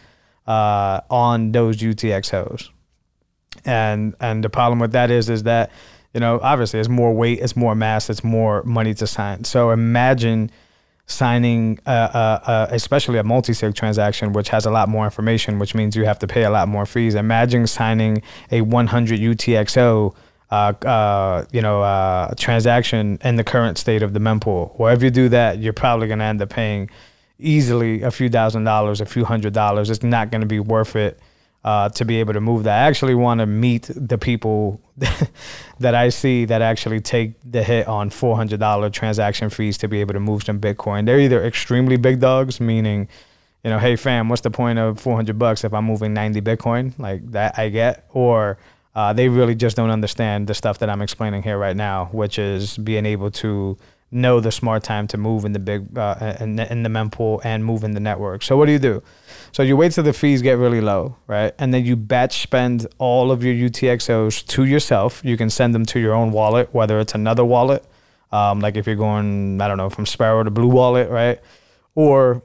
uh, 0.46 1.02
on 1.10 1.52
those 1.52 1.76
UTXOs. 1.76 2.70
And 3.66 4.14
and 4.18 4.42
the 4.42 4.48
problem 4.48 4.78
with 4.78 4.92
that 4.92 5.10
is 5.10 5.28
is 5.28 5.42
that 5.42 5.70
you 6.14 6.20
know 6.20 6.40
obviously 6.42 6.80
it's 6.80 6.88
more 6.88 7.12
weight, 7.12 7.40
it's 7.40 7.54
more 7.54 7.74
mass, 7.74 8.08
it's 8.08 8.24
more 8.24 8.62
money 8.62 8.94
to 8.94 9.06
sign. 9.06 9.44
So 9.44 9.70
imagine 9.70 10.50
signing, 11.06 11.78
uh, 11.86 11.90
uh, 11.90 12.40
uh, 12.46 12.66
especially 12.70 13.18
a 13.18 13.22
multi-sig 13.22 13.74
transaction, 13.74 14.32
which 14.32 14.48
has 14.48 14.66
a 14.66 14.70
lot 14.70 14.88
more 14.88 15.04
information, 15.04 15.58
which 15.58 15.74
means 15.74 15.96
you 15.96 16.04
have 16.04 16.18
to 16.20 16.26
pay 16.26 16.44
a 16.44 16.50
lot 16.50 16.68
more 16.68 16.86
fees. 16.86 17.14
Imagine 17.14 17.66
signing 17.66 18.22
a 18.50 18.60
100 18.60 19.20
UTXO, 19.20 20.14
uh, 20.50 20.54
uh, 20.54 21.44
you 21.52 21.60
know, 21.60 22.32
transaction 22.38 23.18
in 23.24 23.36
the 23.36 23.44
current 23.44 23.78
state 23.78 24.02
of 24.02 24.12
the 24.12 24.20
mempool. 24.20 24.74
If 24.92 25.02
you 25.02 25.10
do 25.10 25.28
that, 25.30 25.58
you're 25.58 25.72
probably 25.72 26.06
going 26.06 26.20
to 26.20 26.24
end 26.24 26.40
up 26.40 26.50
paying 26.50 26.88
easily 27.38 28.02
a 28.02 28.10
few 28.10 28.28
thousand 28.28 28.64
dollars, 28.64 29.00
a 29.00 29.06
few 29.06 29.24
hundred 29.24 29.52
dollars. 29.52 29.90
It's 29.90 30.02
not 30.02 30.30
going 30.30 30.42
to 30.42 30.46
be 30.46 30.60
worth 30.60 30.96
it 30.96 31.18
uh, 31.64 31.88
to 31.90 32.04
be 32.04 32.18
able 32.18 32.32
to 32.32 32.40
move 32.40 32.64
that. 32.64 32.84
I 32.84 32.88
actually 32.88 33.14
want 33.14 33.38
to 33.40 33.46
meet 33.46 33.88
the 33.94 34.18
people 34.18 34.80
that 35.78 35.94
I 35.94 36.08
see 36.08 36.44
that 36.46 36.60
actually 36.60 37.00
take 37.00 37.34
the 37.44 37.62
hit 37.62 37.86
on 37.86 38.10
$400 38.10 38.92
transaction 38.92 39.48
fees 39.48 39.78
to 39.78 39.88
be 39.88 40.00
able 40.00 40.14
to 40.14 40.20
move 40.20 40.42
some 40.42 40.60
Bitcoin. 40.60 41.06
They're 41.06 41.20
either 41.20 41.44
extremely 41.44 41.96
big 41.96 42.20
dogs, 42.20 42.60
meaning, 42.60 43.08
you 43.62 43.70
know, 43.70 43.78
hey 43.78 43.96
fam, 43.96 44.28
what's 44.28 44.42
the 44.42 44.50
point 44.50 44.78
of 44.78 44.98
400 44.98 45.38
bucks 45.38 45.64
if 45.64 45.72
I'm 45.72 45.84
moving 45.84 46.12
90 46.12 46.40
Bitcoin? 46.40 46.98
Like 46.98 47.30
that 47.30 47.58
I 47.58 47.68
get, 47.68 48.06
or 48.10 48.58
uh, 48.94 49.12
they 49.12 49.28
really 49.28 49.54
just 49.54 49.76
don't 49.76 49.90
understand 49.90 50.48
the 50.48 50.54
stuff 50.54 50.78
that 50.80 50.90
I'm 50.90 51.00
explaining 51.00 51.42
here 51.42 51.58
right 51.58 51.76
now, 51.76 52.06
which 52.06 52.38
is 52.38 52.76
being 52.76 53.06
able 53.06 53.30
to 53.30 53.78
know 54.12 54.40
the 54.40 54.52
smart 54.52 54.84
time 54.84 55.08
to 55.08 55.16
move 55.16 55.44
in 55.44 55.52
the 55.52 55.58
big 55.58 55.98
uh, 55.98 56.36
in, 56.38 56.58
in 56.58 56.82
the 56.82 56.88
mempool 56.88 57.40
and 57.44 57.64
move 57.64 57.82
in 57.82 57.92
the 57.92 58.00
network. 58.00 58.42
So 58.42 58.56
what 58.56 58.66
do 58.66 58.72
you 58.72 58.78
do? 58.78 59.02
So 59.50 59.62
you 59.62 59.76
wait 59.76 59.92
till 59.92 60.04
the 60.04 60.12
fees 60.12 60.42
get 60.42 60.58
really 60.58 60.80
low, 60.80 61.16
right? 61.26 61.54
And 61.58 61.72
then 61.72 61.84
you 61.84 61.96
batch 61.96 62.42
spend 62.42 62.86
all 62.98 63.32
of 63.32 63.42
your 63.42 63.54
UTXOs 63.54 64.46
to 64.48 64.64
yourself. 64.64 65.22
You 65.24 65.36
can 65.36 65.50
send 65.50 65.74
them 65.74 65.84
to 65.86 65.98
your 65.98 66.14
own 66.14 66.30
wallet, 66.30 66.72
whether 66.72 67.00
it's 67.00 67.14
another 67.14 67.44
wallet, 67.44 67.84
um, 68.30 68.60
like 68.60 68.76
if 68.76 68.86
you're 68.86 68.96
going, 68.96 69.60
I 69.60 69.68
don't 69.68 69.76
know, 69.76 69.90
from 69.90 70.06
Sparrow 70.06 70.42
to 70.42 70.50
Blue 70.50 70.68
Wallet, 70.68 71.10
right? 71.10 71.40
Or 71.94 72.42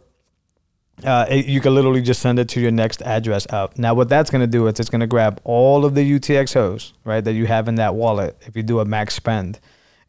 uh, 1.04 1.26
it, 1.30 1.46
you 1.46 1.62
can 1.62 1.76
literally 1.76 2.02
just 2.02 2.22
send 2.22 2.40
it 2.40 2.50
to 2.50 2.60
your 2.60 2.72
next 2.72 3.02
address 3.04 3.48
up. 3.52 3.78
Now, 3.78 3.94
what 3.94 4.10
that's 4.10 4.30
going 4.30 4.42
to 4.42 4.48
do 4.48 4.68
is 4.68 4.80
it's 4.80 4.90
going 4.90 5.02
to 5.02 5.08
grab 5.08 5.40
all 5.44 5.86
of 5.86 5.96
the 5.96 6.20
UTXOs, 6.20 6.94
right, 7.04 7.24
that 7.24 7.34
you 7.34 7.46
have 7.46 7.68
in 7.68 7.76
that 7.76 7.96
wallet. 7.96 8.38
If 8.42 8.56
you 8.56 8.64
do 8.64 8.80
a 8.80 8.86
max 8.86 9.16
spend, 9.16 9.60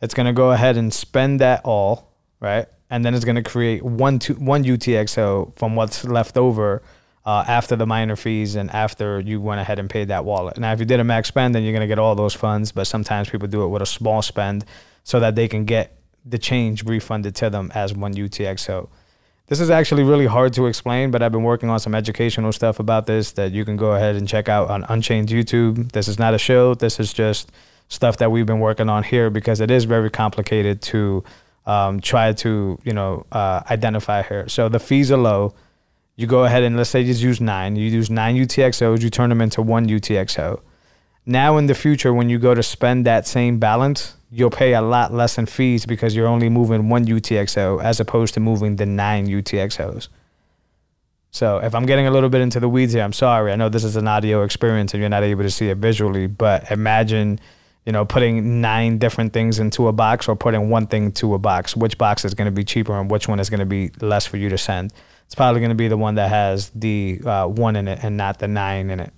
it's 0.01 0.15
going 0.15 0.27
to 0.27 0.33
go 0.33 0.53
ahead 0.53 0.77
and 0.77 0.93
spend 0.93 1.41
that 1.41 1.63
all, 1.65 2.13
right, 2.41 2.67
and 2.91 3.05
then 3.05 3.15
it's 3.15 3.25
going 3.25 3.37
to 3.37 3.43
create 3.43 3.83
one 3.83 4.19
two, 4.19 4.35
one 4.35 4.65
UTXO 4.65 5.57
from 5.57 5.77
what's 5.77 6.05
left 6.05 6.37
over 6.37 6.83
uh, 7.29 7.45
after 7.47 7.77
the 7.77 7.87
miner 7.87 8.17
fees 8.17 8.55
and 8.55 8.71
after 8.71 9.21
you 9.21 9.39
went 9.39 9.61
ahead 9.61 9.79
and 9.79 9.91
paid 9.91 10.09
that 10.09 10.25
wallet. 10.25 10.57
Now, 10.57 10.73
if 10.73 10.81
you 10.81 10.87
did 10.87 10.99
a 10.99 11.05
max 11.05 11.29
spend, 11.29 11.55
then 11.55 11.63
you're 11.63 11.75
going 11.75 11.83
to 11.83 11.87
get 11.87 11.99
all 11.99 12.15
those 12.15 12.33
funds. 12.33 12.73
But 12.73 12.87
sometimes 12.87 13.29
people 13.29 13.49
do 13.49 13.65
it 13.65 13.69
with 13.69 13.83
a 13.83 13.87
small 13.87 14.23
spend 14.23 14.65
so 15.05 15.21
that 15.21 15.35
they 15.35 15.47
can 15.47 15.67
get 15.67 15.99
the 16.25 16.39
change 16.39 16.85
refunded 16.85 17.35
to 17.37 17.51
them 17.51 17.71
as 17.75 17.95
one 17.95 18.15
UTXO. 18.15 18.89
This 19.47 19.61
is 19.61 19.69
actually 19.69 20.05
really 20.05 20.25
hard 20.25 20.55
to 20.55 20.67
explain, 20.67 21.11
but 21.11 21.23
I've 21.23 21.33
been 21.33 21.43
working 21.43 21.69
on 21.69 21.81
some 21.81 21.95
educational 21.95 22.53
stuff 22.53 22.81
about 22.81 23.07
this 23.07 23.33
that 23.33 23.53
you 23.53 23.65
can 23.65 23.77
go 23.77 23.93
ahead 23.93 24.17
and 24.17 24.27
check 24.27 24.49
out 24.49 24.71
on 24.71 24.85
Unchained 24.89 25.29
YouTube. 25.29 25.93
This 25.93 26.09
is 26.09 26.19
not 26.19 26.33
a 26.33 26.39
show. 26.39 26.75
This 26.75 26.99
is 26.99 27.13
just 27.13 27.53
stuff 27.89 28.19
that 28.19 28.31
we've 28.31 28.47
been 28.47 28.61
working 28.61 28.89
on 28.89 29.03
here 29.03 29.31
because 29.31 29.61
it 29.61 29.71
is 29.71 29.85
very 29.85 30.11
complicated 30.11 30.81
to 30.83 31.25
um, 31.67 32.01
try 32.01 32.33
to 32.33 32.79
you 32.85 32.93
know 32.93 33.27
uh, 33.33 33.63
identify 33.71 34.23
here. 34.23 34.49
So 34.49 34.69
the 34.69 34.79
fees 34.79 35.11
are 35.11 35.19
low. 35.19 35.55
You 36.17 36.27
go 36.27 36.45
ahead 36.45 36.63
and 36.65 36.77
let's 36.77 36.91
say 36.91 37.01
you 37.01 37.07
just 37.07 37.23
use 37.23 37.41
nine. 37.41 37.77
You 37.77 37.89
use 37.89 38.11
nine 38.11 38.37
UTXOs. 38.37 39.03
You 39.03 39.11
turn 39.11 39.29
them 39.29 39.41
into 39.41 39.63
one 39.63 39.87
UTXO. 39.87 40.61
Now 41.25 41.59
in 41.59 41.67
the 41.67 41.75
future, 41.75 42.13
when 42.13 42.31
you 42.31 42.39
go 42.39 42.55
to 42.55 42.63
spend 42.63 43.05
that 43.07 43.27
same 43.27 43.59
balance, 43.59 44.17
you'll 44.31 44.51
pay 44.51 44.75
a 44.75 44.81
lot 44.81 45.13
less 45.13 45.39
in 45.39 45.47
fees 45.47 45.87
because 45.87 46.17
you're 46.17 46.27
only 46.27 46.49
moving 46.49 46.89
one 46.89 47.05
UTXO 47.05 47.83
as 47.83 48.01
opposed 48.01 48.35
to 48.35 48.41
moving 48.41 48.77
the 48.77 48.87
nine 48.87 49.27
UTXOs. 49.27 50.09
So 51.31 51.59
if 51.59 51.75
I'm 51.75 51.85
getting 51.85 52.07
a 52.07 52.11
little 52.11 52.31
bit 52.31 52.41
into 52.41 52.59
the 52.59 52.69
weeds 52.69 52.95
here, 52.95 53.03
I'm 53.03 53.13
sorry. 53.13 53.53
I 53.53 53.57
know 53.57 53.69
this 53.69 53.85
is 53.85 53.97
an 53.97 54.09
audio 54.09 54.43
experience 54.43 54.95
and 54.95 55.01
you're 55.01 55.11
not 55.11 55.23
able 55.23 55.43
to 55.43 55.51
see 55.51 55.69
it 55.69 55.77
visually, 55.77 56.27
but 56.27 56.71
imagine, 56.71 57.39
you 57.89 57.93
know, 57.93 58.05
putting 58.05 58.61
nine 58.61 58.99
different 58.99 59.33
things 59.33 59.59
into 59.59 59.89
a 59.89 59.95
box 59.95 60.29
or 60.29 60.37
putting 60.37 60.69
one 60.69 60.87
thing 60.87 61.11
to 61.11 61.33
a 61.33 61.39
box. 61.39 61.75
Which 61.75 61.97
box 61.97 62.23
is 62.23 62.35
going 62.35 62.45
to 62.45 62.53
be 62.53 62.63
cheaper 62.63 62.93
and 62.93 63.11
which 63.11 63.29
one 63.29 63.41
is 63.41 63.49
going 63.49 63.61
to 63.61 63.65
be 63.67 63.91
less 64.03 64.27
for 64.27 64.37
you 64.37 64.51
to 64.51 64.59
send? 64.59 64.93
It's 65.25 65.35
probably 65.35 65.63
going 65.63 65.71
to 65.71 65.75
be 65.75 65.89
the 65.89 65.97
one 65.97 66.17
that 66.17 66.29
has 66.29 66.69
the 66.75 67.19
uh, 67.25 67.47
one 67.47 67.77
in 67.77 67.89
it 67.89 68.01
and 68.03 68.19
not 68.19 68.41
the 68.41 68.47
nine 68.47 68.91
in 68.91 69.01
it. 69.01 69.15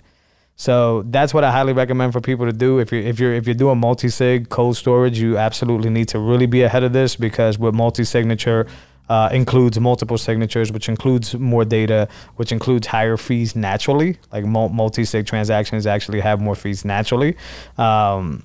So 0.55 1.03
that's 1.07 1.35
what 1.35 1.43
I 1.43 1.51
highly 1.51 1.73
recommend 1.73 2.13
for 2.13 2.21
people 2.21 2.47
to 2.47 2.53
do. 2.53 2.79
If 2.79 2.93
you're 2.93 3.01
if 3.01 3.19
you're 3.19 3.35
if 3.35 3.45
you're 3.45 3.57
doing 3.57 3.79
multi-sig 3.79 4.51
cold 4.51 4.77
storage, 4.77 5.19
you 5.19 5.37
absolutely 5.37 5.91
need 5.91 6.07
to 6.11 6.21
really 6.21 6.47
be 6.47 6.63
ahead 6.63 6.85
of 6.85 6.93
this 6.93 7.17
because 7.17 7.59
with 7.59 7.75
multi-signature 7.75 8.69
uh, 9.09 9.31
includes 9.33 9.81
multiple 9.81 10.17
signatures, 10.17 10.71
which 10.71 10.89
includes 10.89 11.35
more 11.35 11.65
data, 11.65 12.07
which 12.37 12.53
includes 12.53 12.87
higher 12.87 13.17
fees 13.17 13.57
naturally. 13.57 14.17
Like 14.31 14.45
multi-sig 14.45 15.27
transactions 15.27 15.89
actually 15.89 16.21
have 16.21 16.41
more 16.41 16.55
fees 16.55 16.85
naturally. 16.85 17.37
Um, 17.77 18.45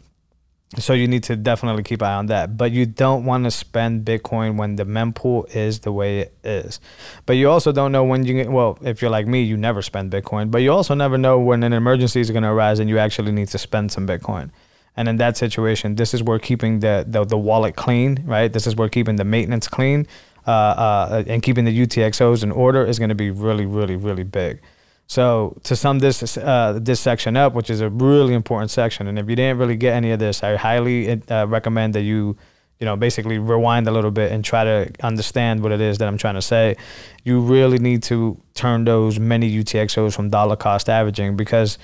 so 0.78 0.94
you 0.94 1.08
need 1.08 1.24
to 1.24 1.36
definitely 1.36 1.84
keep 1.84 2.02
eye 2.02 2.14
on 2.14 2.28
that. 2.28 2.58
But 2.58 2.72
you 2.72 2.86
don't 2.86 3.26
want 3.26 3.46
to 3.46 3.52
spend 3.52 4.06
Bitcoin 4.06 4.58
when 4.58 4.76
the 4.76 4.86
mempool 4.86 5.54
is 5.56 5.80
the 5.80 5.92
way 5.92 6.20
it 6.20 6.34
is. 6.44 6.80
But 7.26 7.34
you 7.34 7.50
also 7.50 7.72
don't 7.72 7.92
know 7.92 8.04
when 8.04 8.26
you 8.26 8.50
well, 8.50 8.78
if 8.82 9.02
you're 9.02 9.12
like 9.12 9.28
me, 9.28 9.42
you 9.44 9.58
never 9.58 9.82
spend 9.82 10.12
Bitcoin. 10.12 10.52
But 10.52 10.60
you 10.60 10.72
also 10.72 10.94
never 10.94 11.18
know 11.18 11.40
when 11.40 11.64
an 11.64 11.74
emergency 11.74 12.20
is 12.20 12.32
going 12.32 12.44
to 12.44 12.50
arise 12.50 12.80
and 12.80 12.90
you 12.90 12.98
actually 12.98 13.32
need 13.32 13.48
to 13.50 13.58
spend 13.58 13.92
some 13.92 14.08
Bitcoin. 14.08 14.52
And 14.98 15.10
in 15.10 15.18
that 15.18 15.36
situation, 15.38 15.96
this 15.96 16.14
is 16.14 16.24
where 16.24 16.40
keeping 16.40 16.80
the, 16.80 17.06
the, 17.08 17.26
the 17.26 17.38
wallet 17.38 17.76
clean, 17.76 18.24
right? 18.26 18.52
This 18.52 18.66
is 18.66 18.76
where 18.76 18.88
keeping 18.88 19.18
the 19.18 19.26
maintenance 19.26 19.68
clean 19.68 20.08
uh, 20.48 20.52
uh, 20.52 21.24
and 21.28 21.44
keeping 21.44 21.66
the 21.66 21.86
UTXOs 21.86 22.44
in 22.44 22.52
order 22.52 22.86
is 22.86 23.00
going 23.00 23.10
to 23.10 23.16
be 23.16 23.30
really, 23.30 23.66
really, 23.66 23.96
really 23.96 24.24
big. 24.24 24.62
So 25.08 25.56
to 25.64 25.76
sum 25.76 26.00
this 26.00 26.38
uh, 26.38 26.80
this 26.82 27.00
section 27.00 27.38
up, 27.38 27.54
which 27.54 27.70
is 27.70 27.82
a 27.82 27.90
really 27.90 28.34
important 28.34 28.72
section, 28.72 29.08
and 29.08 29.20
if 29.20 29.30
you 29.30 29.36
didn't 29.36 29.60
really 29.60 29.76
get 29.76 29.94
any 29.94 30.12
of 30.12 30.20
this, 30.20 30.44
I 30.44 30.56
highly 30.56 31.22
uh, 31.30 31.46
recommend 31.46 31.94
that 31.94 32.02
you 32.02 32.38
you 32.80 32.86
know 32.86 32.96
basically 32.96 33.38
rewind 33.38 33.88
a 33.88 33.92
little 33.92 34.12
bit 34.12 34.32
and 34.32 34.44
try 34.44 34.64
to 34.64 34.92
understand 35.02 35.62
what 35.62 35.72
it 35.72 35.80
is 35.80 36.00
that 36.00 36.08
I'm 36.08 36.18
trying 36.18 36.36
to 36.36 36.42
say. 36.42 36.76
You 37.24 37.40
really 37.40 37.78
need 37.78 38.02
to 38.04 38.42
turn 38.56 38.86
those 38.86 39.20
many 39.20 39.52
UTXOs 39.56 40.16
from 40.16 40.30
dollar 40.30 40.56
cost 40.56 40.90
averaging 40.90 41.36
because 41.36 41.78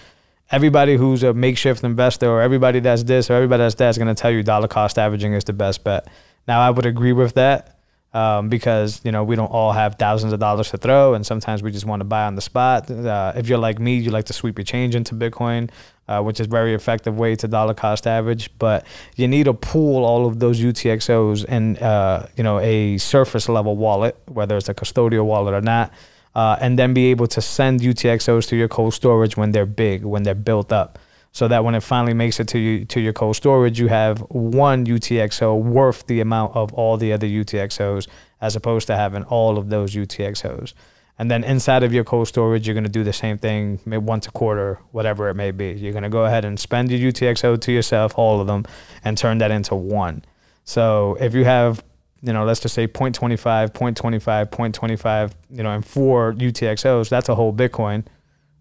everybody 0.50 0.98
who's 0.98 1.22
a 1.22 1.34
makeshift 1.34 1.84
investor 1.84 2.28
or 2.28 2.42
everybody 2.42 2.80
that's 2.80 3.04
this 3.04 3.30
or 3.30 3.34
everybody 3.36 3.62
that's 3.62 3.76
that 3.76 3.90
is 3.90 3.98
going 3.98 4.14
to 4.14 4.20
tell 4.20 4.32
you 4.32 4.42
dollar 4.42 4.68
cost 4.68 4.98
averaging 4.98 5.34
is 5.34 5.44
the 5.44 5.54
best 5.54 5.84
bet. 5.84 6.08
Now 6.48 6.60
I 6.60 6.72
would 6.72 6.88
agree 6.88 7.14
with 7.14 7.36
that 7.36 7.81
um, 8.14 8.50
because 8.50 9.02
you 9.04 9.12
know 9.12 9.24
we 9.24 9.36
don't 9.36 9.52
all 9.52 9.72
have 9.72 9.96
thousands 9.96 10.34
of 10.34 10.40
dollars 10.40 10.70
to 10.72 10.78
throw, 10.78 11.14
and 11.14 11.26
sometimes 11.26 11.64
we 11.64 11.72
just 11.72 11.86
want 11.86 12.02
to 12.02 12.04
buy 12.04 12.26
on 12.26 12.36
the 12.36 12.42
spot. 12.42 12.90
Uh, 12.90 13.34
if 13.36 13.48
you're 13.48 13.58
like 13.58 13.80
me, 13.80 13.98
you 13.98 14.12
like 14.12 14.26
to 14.26 14.34
sweep 14.34 14.58
your 14.58 14.66
change 14.66 14.96
into 14.96 15.16
Bitcoin, 15.16 15.70
uh, 16.08 16.22
which 16.22 16.40
is 16.40 16.48
very 16.48 16.74
effective 16.74 17.18
way 17.18 17.36
to 17.36 17.48
dollar 17.48 17.74
cost 17.74 18.06
average. 18.08 18.50
But 18.60 18.86
you 19.16 19.28
need 19.28 19.46
to 19.46 19.54
pool 19.54 20.04
all 20.04 20.26
of 20.26 20.40
those 20.40 20.60
UTXOs 20.60 21.46
in 21.46 21.78
uh, 21.78 22.28
you 22.36 22.44
know 22.44 22.60
a 22.60 22.98
surface 22.98 23.48
level 23.48 23.78
wallet, 23.78 24.18
whether 24.28 24.58
it's 24.58 24.70
a 24.70 24.74
custodial 24.74 25.26
wallet 25.26 25.54
or 25.54 25.62
not, 25.62 25.94
uh, 26.36 26.58
and 26.60 26.78
then 26.78 26.94
be 26.94 27.08
able 27.12 27.28
to 27.28 27.42
send 27.42 27.80
UTXOs 27.80 28.48
to 28.50 28.56
your 28.58 28.68
cold 28.68 28.94
storage 28.94 29.38
when 29.38 29.52
they're 29.52 29.66
big, 29.66 30.04
when 30.04 30.24
they're 30.24 30.36
built 30.36 30.72
up 30.74 31.00
so 31.32 31.48
that 31.48 31.64
when 31.64 31.76
it 31.76 31.82
finally 31.82 32.14
makes 32.14 32.40
it 32.40 32.48
to 32.50 32.60
you 32.60 32.86
to 32.86 33.00
your 33.00 33.14
cold 33.14 33.36
storage, 33.36 33.80
you 33.80 33.88
have 33.88 34.20
one 34.30 34.86
UTXO 34.86 35.62
worth 35.62 36.06
the 36.08 36.20
amount 36.20 36.56
of 36.56 36.74
all 36.74 36.98
the 36.98 37.14
other 37.14 37.28
UTXOs, 37.28 38.08
as 38.42 38.56
opposed 38.56 38.88
to 38.88 38.96
having 38.96 39.24
all 39.24 39.58
of 39.58 39.70
those 39.70 39.96
UTXOs. 39.96 40.74
And 41.18 41.30
then 41.30 41.44
inside 41.44 41.84
of 41.84 41.94
your 41.94 42.04
cold 42.04 42.28
storage, 42.28 42.68
you're 42.68 42.74
going 42.74 42.84
to 42.84 42.90
do 42.90 43.04
the 43.04 43.14
same 43.14 43.38
thing, 43.38 43.80
maybe 43.86 44.04
once 44.04 44.28
a 44.28 44.32
quarter, 44.32 44.80
whatever 44.92 45.30
it 45.30 45.36
may 45.36 45.52
be. 45.52 45.72
You're 45.72 45.92
going 45.92 46.04
to 46.04 46.10
go 46.10 46.26
ahead 46.26 46.46
and 46.46 46.60
spend 46.60 46.92
your 46.92 47.12
UTXO 47.12 47.62
to 47.62 47.72
yourself, 47.72 48.14
all 48.18 48.42
of 48.42 48.48
them, 48.48 48.66
and 49.04 49.18
turn 49.18 49.38
that 49.38 49.52
into 49.52 49.76
one. 49.76 50.26
So 50.64 51.18
if 51.20 51.34
you 51.36 51.46
have, 51.46 51.84
you 52.22 52.34
know, 52.34 52.44
let's 52.44 52.60
just 52.60 52.76
say 52.76 52.88
0.25, 52.88 53.72
0.25, 53.72 54.50
0.25, 54.50 55.32
you 55.52 55.64
know, 55.64 55.72
and 55.72 55.86
four 55.86 56.34
UTXOs, 56.34 57.10
that's 57.10 57.30
a 57.30 57.36
whole 57.36 57.54
Bitcoin, 57.54 58.04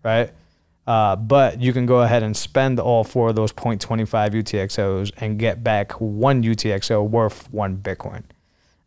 right? 0.05 0.31
Uh, 0.91 1.15
but 1.15 1.61
you 1.61 1.73
can 1.73 1.87
go 1.87 2.01
ahead 2.01 2.25
and 2.25 2.37
spend 2.37 2.81
all 2.81 3.05
four 3.05 3.29
of 3.29 3.37
those 3.37 3.53
0.25 3.53 4.09
UTXOs 4.09 5.13
and 5.19 5.39
get 5.39 5.63
back 5.63 5.93
one 6.01 6.43
UTXO 6.43 7.09
worth 7.09 7.49
one 7.53 7.77
Bitcoin. 7.77 8.25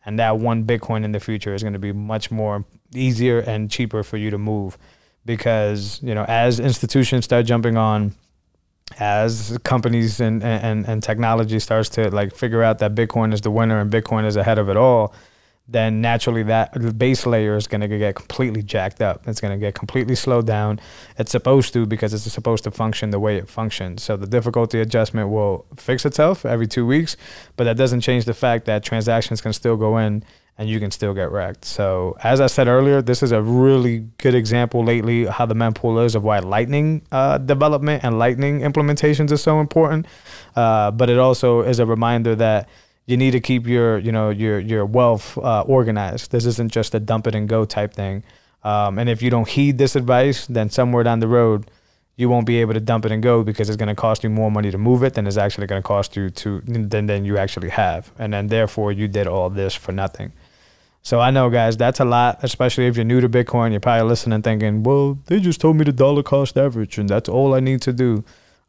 And 0.05 0.19
that 0.19 0.37
one 0.37 0.65
Bitcoin 0.65 1.05
in 1.05 1.13
the 1.13 1.21
future 1.21 1.53
is 1.53 1.63
going 1.63 1.71
to 1.71 1.79
be 1.79 1.93
much 1.93 2.29
more 2.29 2.65
easier 2.93 3.39
and 3.39 3.71
cheaper 3.71 4.03
for 4.03 4.17
you 4.17 4.31
to 4.31 4.37
move 4.37 4.77
because, 5.25 6.01
you 6.03 6.13
know, 6.13 6.25
as 6.27 6.59
institutions 6.59 7.23
start 7.23 7.45
jumping 7.45 7.77
on, 7.77 8.13
as 8.99 9.57
companies 9.63 10.19
and, 10.19 10.43
and, 10.43 10.85
and 10.85 11.01
technology 11.01 11.57
starts 11.57 11.87
to 11.87 12.09
like 12.11 12.35
figure 12.35 12.63
out 12.63 12.79
that 12.79 12.95
Bitcoin 12.95 13.33
is 13.33 13.39
the 13.39 13.49
winner 13.49 13.79
and 13.79 13.89
Bitcoin 13.89 14.25
is 14.25 14.35
ahead 14.35 14.57
of 14.59 14.67
it 14.67 14.75
all, 14.75 15.15
then 15.67 16.01
naturally 16.01 16.43
that 16.43 16.73
the 16.73 16.93
base 16.93 17.25
layer 17.25 17.55
is 17.55 17.67
going 17.67 17.79
to 17.81 17.87
get 17.87 18.15
completely 18.15 18.61
jacked 18.61 19.01
up. 19.01 19.25
It's 19.27 19.39
going 19.39 19.53
to 19.53 19.57
get 19.57 19.75
completely 19.75 20.15
slowed 20.15 20.45
down. 20.45 20.79
It's 21.17 21.31
supposed 21.31 21.71
to 21.73 21.85
because 21.85 22.13
it's 22.13 22.31
supposed 22.31 22.65
to 22.65 22.71
function 22.71 23.11
the 23.11 23.19
way 23.19 23.37
it 23.37 23.47
functions. 23.47 24.03
So 24.03 24.17
the 24.17 24.27
difficulty 24.27 24.81
adjustment 24.81 25.29
will 25.29 25.65
fix 25.77 26.05
itself 26.05 26.45
every 26.45 26.67
two 26.67 26.85
weeks, 26.85 27.15
but 27.55 27.63
that 27.63 27.77
doesn't 27.77 28.01
change 28.01 28.25
the 28.25 28.33
fact 28.33 28.65
that 28.65 28.83
transactions 28.83 29.39
can 29.39 29.53
still 29.53 29.77
go 29.77 29.97
in 29.97 30.23
and 30.57 30.69
you 30.69 30.79
can 30.79 30.91
still 30.91 31.13
get 31.13 31.31
wrecked. 31.31 31.65
So 31.65 32.15
as 32.23 32.39
I 32.41 32.47
said 32.47 32.67
earlier, 32.67 33.01
this 33.01 33.23
is 33.23 33.31
a 33.31 33.41
really 33.41 33.99
good 34.17 34.35
example 34.35 34.83
lately 34.83 35.25
how 35.25 35.45
the 35.45 35.55
mempool 35.55 36.05
is 36.05 36.13
of 36.13 36.23
why 36.23 36.39
Lightning 36.39 37.01
uh, 37.11 37.37
development 37.39 38.03
and 38.03 38.19
Lightning 38.19 38.59
implementations 38.59 39.31
are 39.31 39.37
so 39.37 39.59
important. 39.59 40.05
Uh, 40.55 40.91
but 40.91 41.09
it 41.09 41.17
also 41.17 41.61
is 41.61 41.79
a 41.79 41.85
reminder 41.85 42.35
that 42.35 42.69
you 43.05 43.17
need 43.17 43.31
to 43.31 43.39
keep 43.39 43.67
your 43.67 43.97
you 43.97 44.11
know 44.11 44.29
your 44.29 44.59
your 44.59 44.85
wealth 44.85 45.37
uh, 45.37 45.61
organized. 45.61 46.31
This 46.31 46.45
isn't 46.45 46.71
just 46.71 46.95
a 46.95 46.99
dump 46.99 47.27
it 47.27 47.35
and 47.35 47.47
go 47.47 47.65
type 47.65 47.93
thing. 47.93 48.23
Um, 48.63 48.97
and 48.97 49.09
if 49.09 49.21
you 49.21 49.29
don't 49.29 49.47
heed 49.47 49.77
this 49.77 49.95
advice, 49.95 50.47
then 50.47 50.69
somewhere 50.69 51.03
down 51.03 51.19
the 51.19 51.27
road, 51.27 51.69
you 52.15 52.29
won't 52.29 52.45
be 52.45 52.61
able 52.61 52.73
to 52.73 52.79
dump 52.79 53.05
it 53.05 53.11
and 53.11 53.21
go 53.21 53.43
because 53.43 53.69
it's 53.69 53.75
going 53.75 53.89
to 53.89 53.95
cost 53.95 54.23
you 54.23 54.29
more 54.29 54.49
money 54.49 54.71
to 54.71 54.77
move 54.77 55.03
it 55.03 55.15
than 55.15 55.27
it's 55.27 55.35
actually 55.35 55.67
going 55.67 55.81
to 55.81 55.87
cost 55.87 56.15
you 56.15 56.29
to 56.29 56.61
than 56.61 57.07
than 57.07 57.25
you 57.25 57.37
actually 57.37 57.69
have, 57.69 58.11
and 58.17 58.33
then 58.33 58.47
therefore 58.47 58.91
you 58.91 59.07
did 59.07 59.27
all 59.27 59.49
this 59.49 59.75
for 59.75 59.91
nothing. 59.91 60.31
So 61.05 61.19
I 61.19 61.31
know, 61.31 61.49
guys, 61.49 61.75
that's 61.75 61.99
a 61.99 62.05
lot, 62.05 62.39
especially 62.43 62.87
if 62.87 62.95
you're 62.95 63.03
new 63.03 63.19
to 63.19 63.27
Bitcoin. 63.27 63.71
You're 63.71 63.81
probably 63.81 64.07
listening, 64.07 64.41
thinking, 64.41 64.83
"Well, 64.83 65.19
they 65.25 65.41
just 65.41 65.59
told 65.59 65.75
me 65.75 65.83
the 65.83 65.91
dollar 65.91 66.23
cost 66.23 66.57
average, 66.57 66.97
and 66.97 67.09
that's 67.09 67.27
all 67.27 67.53
I 67.53 67.59
need 67.59 67.81
to 67.81 67.91
do." 67.91 68.23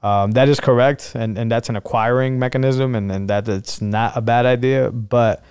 Um, 0.05 0.33
that 0.33 0.51
is 0.51 0.61
correct, 0.61 1.13
and, 1.15 1.39
and 1.39 1.51
that's 1.51 1.71
an 1.71 1.77
acquiring 1.77 2.39
mechanism, 2.39 2.95
and, 2.95 3.11
and 3.11 3.31
that 3.31 3.49
it's 3.49 3.81
not 3.81 4.15
a 4.15 4.21
bad 4.21 4.45
idea. 4.45 4.91
But 4.91 5.43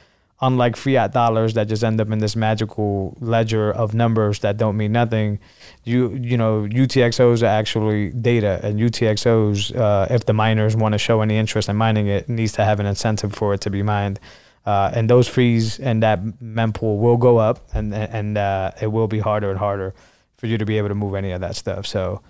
unlike 0.41 0.75
fiat 0.75 1.11
dollars 1.11 1.55
that 1.55 1.67
just 1.67 1.83
end 1.83 1.99
up 1.99 2.11
in 2.11 2.19
this 2.19 2.35
magical 2.35 3.17
ledger 3.19 3.71
of 3.71 3.95
numbers 3.95 4.41
that 4.41 4.57
don't 4.57 4.77
mean 4.77 4.91
nothing, 4.91 5.39
you 5.85 6.13
you 6.21 6.37
know 6.37 6.67
UTXOs 6.69 7.41
are 7.41 7.47
actually 7.47 8.11
data, 8.11 8.59
and 8.61 8.79
UTXOs, 8.79 9.75
uh, 9.75 10.05
if 10.11 10.25
the 10.25 10.33
miners 10.33 10.75
want 10.75 10.91
to 10.91 10.99
show 10.99 11.21
any 11.21 11.35
interest 11.35 11.67
in 11.67 11.75
mining 11.75 12.05
it, 12.05 12.29
needs 12.29 12.51
to 12.53 12.63
have 12.63 12.79
an 12.79 12.85
incentive 12.85 13.33
for 13.33 13.55
it 13.55 13.61
to 13.61 13.71
be 13.71 13.81
mined. 13.81 14.19
Uh, 14.67 14.91
and 14.93 15.09
those 15.09 15.27
fees 15.27 15.79
and 15.79 16.03
that 16.03 16.23
mempool 16.23 16.99
will 16.99 17.17
go 17.17 17.37
up, 17.37 17.67
and 17.73 17.91
and 17.91 18.37
uh, 18.37 18.69
it 18.79 18.91
will 18.91 19.07
be 19.07 19.17
harder 19.17 19.49
and 19.49 19.57
harder 19.57 19.95
for 20.37 20.45
you 20.45 20.59
to 20.59 20.65
be 20.65 20.77
able 20.77 20.89
to 20.89 20.95
move 20.95 21.15
any 21.15 21.31
of 21.31 21.41
that 21.41 21.55
stuff. 21.55 21.87
So 21.87 22.21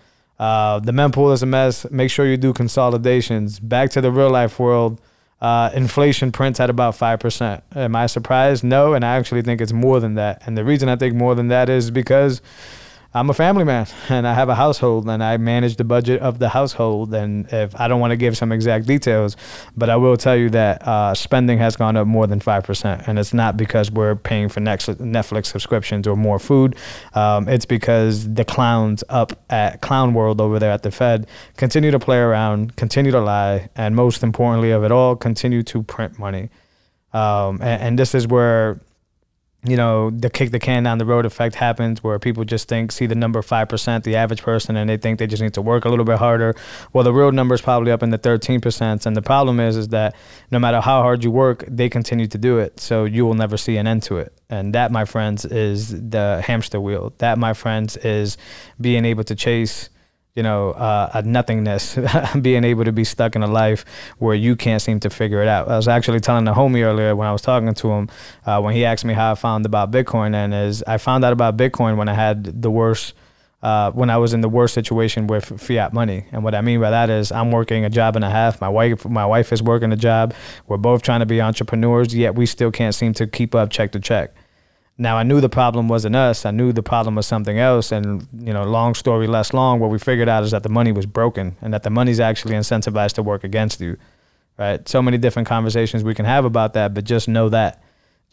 uh, 0.43 0.77
the 0.79 0.91
mempool 0.91 1.33
is 1.33 1.41
a 1.41 1.45
mess. 1.45 1.89
Make 1.89 2.11
sure 2.11 2.25
you 2.25 2.35
do 2.35 2.51
consolidations. 2.51 3.61
Back 3.61 3.91
to 3.91 4.01
the 4.01 4.11
real 4.11 4.29
life 4.29 4.59
world. 4.59 4.99
Uh, 5.39 5.69
inflation 5.73 6.33
prints 6.33 6.59
at 6.59 6.69
about 6.69 6.95
5%. 6.97 7.61
Am 7.77 7.95
I 7.95 8.07
surprised? 8.07 8.61
No, 8.61 8.93
and 8.93 9.05
I 9.05 9.15
actually 9.15 9.41
think 9.41 9.61
it's 9.61 9.71
more 9.71 10.01
than 10.01 10.15
that. 10.15 10.41
And 10.45 10.57
the 10.57 10.65
reason 10.65 10.89
I 10.89 10.97
think 10.97 11.15
more 11.15 11.33
than 11.33 11.47
that 11.47 11.69
is 11.69 11.91
because 11.91 12.41
I'm 13.15 13.29
a 13.29 13.33
family 13.33 13.63
man 13.63 13.87
and 14.09 14.27
I 14.27 14.33
have 14.33 14.49
a 14.49 14.55
household 14.55 15.07
and 15.07 15.23
I 15.23 15.37
manage 15.37 15.75
the 15.75 15.83
budget 15.83 16.21
of 16.21 16.39
the 16.39 16.49
household. 16.49 17.13
And 17.13 17.51
if 17.53 17.79
I 17.79 17.87
don't 17.87 17.99
want 17.99 18.11
to 18.11 18.17
give 18.17 18.37
some 18.37 18.51
exact 18.51 18.87
details, 18.87 19.37
but 19.77 19.89
I 19.89 19.95
will 19.95 20.17
tell 20.17 20.35
you 20.35 20.49
that 20.51 20.85
uh, 20.87 21.13
spending 21.13 21.57
has 21.59 21.75
gone 21.75 21.95
up 21.95 22.07
more 22.07 22.27
than 22.27 22.39
5%. 22.39 23.07
And 23.07 23.19
it's 23.19 23.33
not 23.33 23.57
because 23.57 23.91
we're 23.91 24.15
paying 24.15 24.49
for 24.49 24.59
Netflix 24.61 25.45
subscriptions 25.45 26.07
or 26.07 26.15
more 26.15 26.39
food. 26.39 26.75
Um, 27.13 27.47
it's 27.47 27.65
because 27.65 28.33
the 28.33 28.45
clowns 28.45 29.03
up 29.09 29.39
at 29.49 29.81
Clown 29.81 30.13
World 30.13 30.41
over 30.41 30.59
there 30.59 30.71
at 30.71 30.83
the 30.83 30.91
Fed 30.91 31.27
continue 31.57 31.91
to 31.91 31.99
play 31.99 32.17
around, 32.17 32.75
continue 32.75 33.11
to 33.11 33.21
lie, 33.21 33.69
and 33.75 33.95
most 33.95 34.23
importantly 34.23 34.71
of 34.71 34.83
it 34.83 34.91
all, 34.91 35.15
continue 35.15 35.61
to 35.63 35.83
print 35.83 36.17
money. 36.17 36.49
Um, 37.13 37.61
and, 37.61 37.81
and 37.81 37.99
this 37.99 38.15
is 38.15 38.27
where 38.27 38.81
you 39.65 39.77
know, 39.77 40.09
the 40.09 40.29
kick 40.29 40.51
the 40.51 40.59
can 40.59 40.83
down 40.83 40.97
the 40.97 41.05
road 41.05 41.25
effect 41.25 41.55
happens 41.55 42.03
where 42.03 42.19
people 42.19 42.43
just 42.43 42.67
think, 42.67 42.91
see 42.91 43.05
the 43.05 43.15
number 43.15 43.41
5%, 43.41 44.03
the 44.03 44.15
average 44.15 44.41
person, 44.41 44.75
and 44.75 44.89
they 44.89 44.97
think 44.97 45.19
they 45.19 45.27
just 45.27 45.41
need 45.41 45.53
to 45.53 45.61
work 45.61 45.85
a 45.85 45.89
little 45.89 46.03
bit 46.03 46.17
harder. 46.17 46.53
Well, 46.91 47.05
the 47.05 47.13
real 47.13 47.31
number 47.31 47.55
is 47.55 47.61
probably 47.61 47.91
up 47.91 48.03
in 48.03 48.09
the 48.09 48.19
13%. 48.19 49.05
And 49.05 49.15
the 49.15 49.21
problem 49.21 49.59
is, 49.61 49.77
is 49.77 49.87
that 49.89 50.15
no 50.51 50.59
matter 50.59 50.81
how 50.81 51.01
hard 51.01 51.23
you 51.23 51.31
work, 51.31 51.63
they 51.67 51.89
continue 51.89 52.27
to 52.27 52.37
do 52.37 52.57
it. 52.57 52.79
So 52.79 53.05
you 53.05 53.25
will 53.25 53.35
never 53.35 53.55
see 53.55 53.77
an 53.77 53.87
end 53.87 54.03
to 54.03 54.17
it. 54.17 54.33
And 54.49 54.75
that, 54.75 54.91
my 54.91 55.05
friends, 55.05 55.45
is 55.45 55.89
the 56.09 56.43
hamster 56.45 56.81
wheel. 56.81 57.13
That, 57.19 57.37
my 57.37 57.53
friends, 57.53 57.95
is 57.97 58.37
being 58.81 59.05
able 59.05 59.23
to 59.23 59.35
chase 59.35 59.89
you 60.35 60.41
know, 60.41 60.71
uh, 60.71 61.11
a 61.13 61.21
nothingness, 61.21 61.97
being 62.41 62.63
able 62.63 62.85
to 62.85 62.91
be 62.91 63.03
stuck 63.03 63.35
in 63.35 63.43
a 63.43 63.47
life 63.47 63.85
where 64.17 64.33
you 64.33 64.55
can't 64.55 64.81
seem 64.81 64.99
to 65.01 65.09
figure 65.09 65.41
it 65.43 65.47
out. 65.47 65.67
I 65.67 65.75
was 65.75 65.87
actually 65.87 66.21
telling 66.21 66.45
the 66.45 66.53
homie 66.53 66.83
earlier 66.83 67.15
when 67.15 67.27
I 67.27 67.31
was 67.31 67.43
talking 67.43 67.71
to 67.73 67.91
him, 67.91 68.09
uh, 68.45 68.59
when 68.59 68.73
he 68.73 68.83
asked 68.83 69.05
me 69.05 69.13
how 69.13 69.31
I 69.31 69.35
found 69.35 69.65
about 69.65 69.91
Bitcoin, 69.91 70.33
and 70.33 70.53
is 70.53 70.83
I 70.83 70.97
found 70.97 71.23
out 71.23 71.33
about 71.33 71.55
Bitcoin 71.55 71.97
when 71.97 72.09
I 72.09 72.13
had 72.13 72.61
the 72.61 72.71
worst. 72.71 73.13
Uh, 73.61 73.89
when 73.91 74.09
I 74.09 74.17
was 74.17 74.33
in 74.33 74.41
the 74.41 74.49
worst 74.49 74.73
situation 74.73 75.25
with 75.25 75.57
fiat 75.57 75.93
money, 75.93 76.25
and 76.33 76.43
what 76.43 76.53
I 76.53 76.59
mean 76.59 76.81
by 76.81 76.89
that 76.89 77.09
is 77.09 77.31
I'm 77.31 77.49
working 77.49 77.85
a 77.85 77.89
job 77.89 78.17
and 78.17 78.25
a 78.25 78.29
half. 78.29 78.59
My 78.59 78.67
wife, 78.67 79.05
my 79.05 79.25
wife 79.25 79.53
is 79.53 79.63
working 79.63 79.93
a 79.93 79.95
job. 79.95 80.33
We're 80.67 80.75
both 80.75 81.01
trying 81.01 81.21
to 81.21 81.25
be 81.25 81.39
entrepreneurs, 81.39 82.13
yet 82.13 82.35
we 82.35 82.45
still 82.45 82.71
can't 82.71 82.93
seem 82.93 83.13
to 83.13 83.25
keep 83.25 83.55
up 83.55 83.69
check 83.69 83.93
to 83.93 84.01
check. 84.01 84.35
Now 84.97 85.17
I 85.17 85.23
knew 85.23 85.41
the 85.41 85.49
problem 85.49 85.87
wasn't 85.87 86.15
us. 86.15 86.45
I 86.45 86.51
knew 86.51 86.71
the 86.71 86.83
problem 86.83 87.15
was 87.15 87.25
something 87.25 87.57
else. 87.57 87.91
And 87.91 88.27
you 88.39 88.53
know, 88.53 88.63
long 88.63 88.93
story 88.93 89.27
less 89.27 89.53
long, 89.53 89.79
what 89.79 89.89
we 89.89 89.97
figured 89.97 90.29
out 90.29 90.43
is 90.43 90.51
that 90.51 90.63
the 90.63 90.69
money 90.69 90.91
was 90.91 91.05
broken 91.05 91.55
and 91.61 91.73
that 91.73 91.83
the 91.83 91.89
money's 91.89 92.19
actually 92.19 92.53
incentivized 92.53 93.13
to 93.13 93.23
work 93.23 93.43
against 93.43 93.81
you. 93.81 93.97
Right? 94.57 94.87
So 94.87 95.01
many 95.01 95.17
different 95.17 95.47
conversations 95.47 96.03
we 96.03 96.13
can 96.13 96.25
have 96.25 96.45
about 96.45 96.73
that, 96.73 96.93
but 96.93 97.05
just 97.05 97.27
know 97.27 97.49
that 97.49 97.81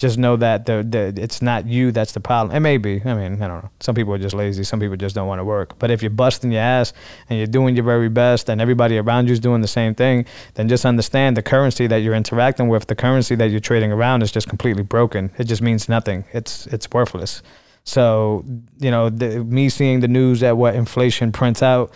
just 0.00 0.16
know 0.16 0.34
that 0.36 0.64
the, 0.64 0.82
the 0.82 1.12
it's 1.22 1.42
not 1.42 1.66
you 1.66 1.92
that's 1.92 2.12
the 2.12 2.20
problem. 2.20 2.56
It 2.56 2.60
may 2.60 2.78
be. 2.78 3.02
I 3.04 3.12
mean, 3.12 3.34
I 3.42 3.48
don't 3.48 3.62
know. 3.62 3.70
Some 3.80 3.94
people 3.94 4.14
are 4.14 4.18
just 4.18 4.34
lazy. 4.34 4.64
Some 4.64 4.80
people 4.80 4.96
just 4.96 5.14
don't 5.14 5.28
want 5.28 5.40
to 5.40 5.44
work. 5.44 5.78
But 5.78 5.90
if 5.90 6.02
you're 6.02 6.10
busting 6.10 6.50
your 6.50 6.62
ass 6.62 6.94
and 7.28 7.38
you're 7.38 7.46
doing 7.46 7.76
your 7.76 7.84
very 7.84 8.08
best, 8.08 8.48
and 8.48 8.62
everybody 8.62 8.96
around 8.96 9.26
you 9.26 9.34
is 9.34 9.40
doing 9.40 9.60
the 9.60 9.68
same 9.68 9.94
thing, 9.94 10.24
then 10.54 10.68
just 10.68 10.86
understand 10.86 11.36
the 11.36 11.42
currency 11.42 11.86
that 11.86 11.98
you're 11.98 12.14
interacting 12.14 12.68
with, 12.68 12.86
the 12.86 12.94
currency 12.94 13.34
that 13.34 13.50
you're 13.50 13.60
trading 13.60 13.92
around, 13.92 14.22
is 14.22 14.32
just 14.32 14.48
completely 14.48 14.82
broken. 14.82 15.30
It 15.36 15.44
just 15.44 15.60
means 15.60 15.86
nothing. 15.86 16.24
It's 16.32 16.66
it's 16.68 16.90
worthless. 16.90 17.42
So 17.84 18.42
you 18.78 18.90
know, 18.90 19.10
the, 19.10 19.44
me 19.44 19.68
seeing 19.68 20.00
the 20.00 20.08
news 20.08 20.42
at 20.42 20.56
what 20.56 20.74
inflation 20.74 21.30
prints 21.30 21.62
out. 21.62 21.92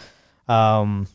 Um, 0.46 1.06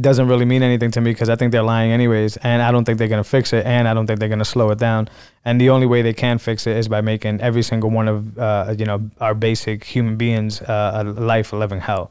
doesn't 0.00 0.26
really 0.26 0.44
mean 0.44 0.62
anything 0.62 0.90
to 0.92 1.00
me 1.00 1.12
because 1.12 1.28
I 1.28 1.36
think 1.36 1.52
they're 1.52 1.62
lying 1.62 1.92
anyways, 1.92 2.36
and 2.38 2.60
I 2.60 2.72
don't 2.72 2.84
think 2.84 2.98
they're 2.98 3.08
gonna 3.08 3.24
fix 3.24 3.52
it, 3.52 3.64
and 3.64 3.86
I 3.86 3.94
don't 3.94 4.06
think 4.06 4.18
they're 4.18 4.28
gonna 4.28 4.44
slow 4.44 4.70
it 4.70 4.78
down. 4.78 5.08
And 5.44 5.60
the 5.60 5.70
only 5.70 5.86
way 5.86 6.02
they 6.02 6.12
can 6.12 6.38
fix 6.38 6.66
it 6.66 6.76
is 6.76 6.88
by 6.88 7.00
making 7.00 7.40
every 7.40 7.62
single 7.62 7.90
one 7.90 8.08
of 8.08 8.38
uh, 8.38 8.74
you 8.76 8.84
know 8.84 9.10
our 9.20 9.34
basic 9.34 9.84
human 9.84 10.16
beings 10.16 10.60
uh, 10.62 10.92
a 10.96 11.04
life 11.04 11.52
a 11.52 11.56
living 11.56 11.80
hell. 11.80 12.10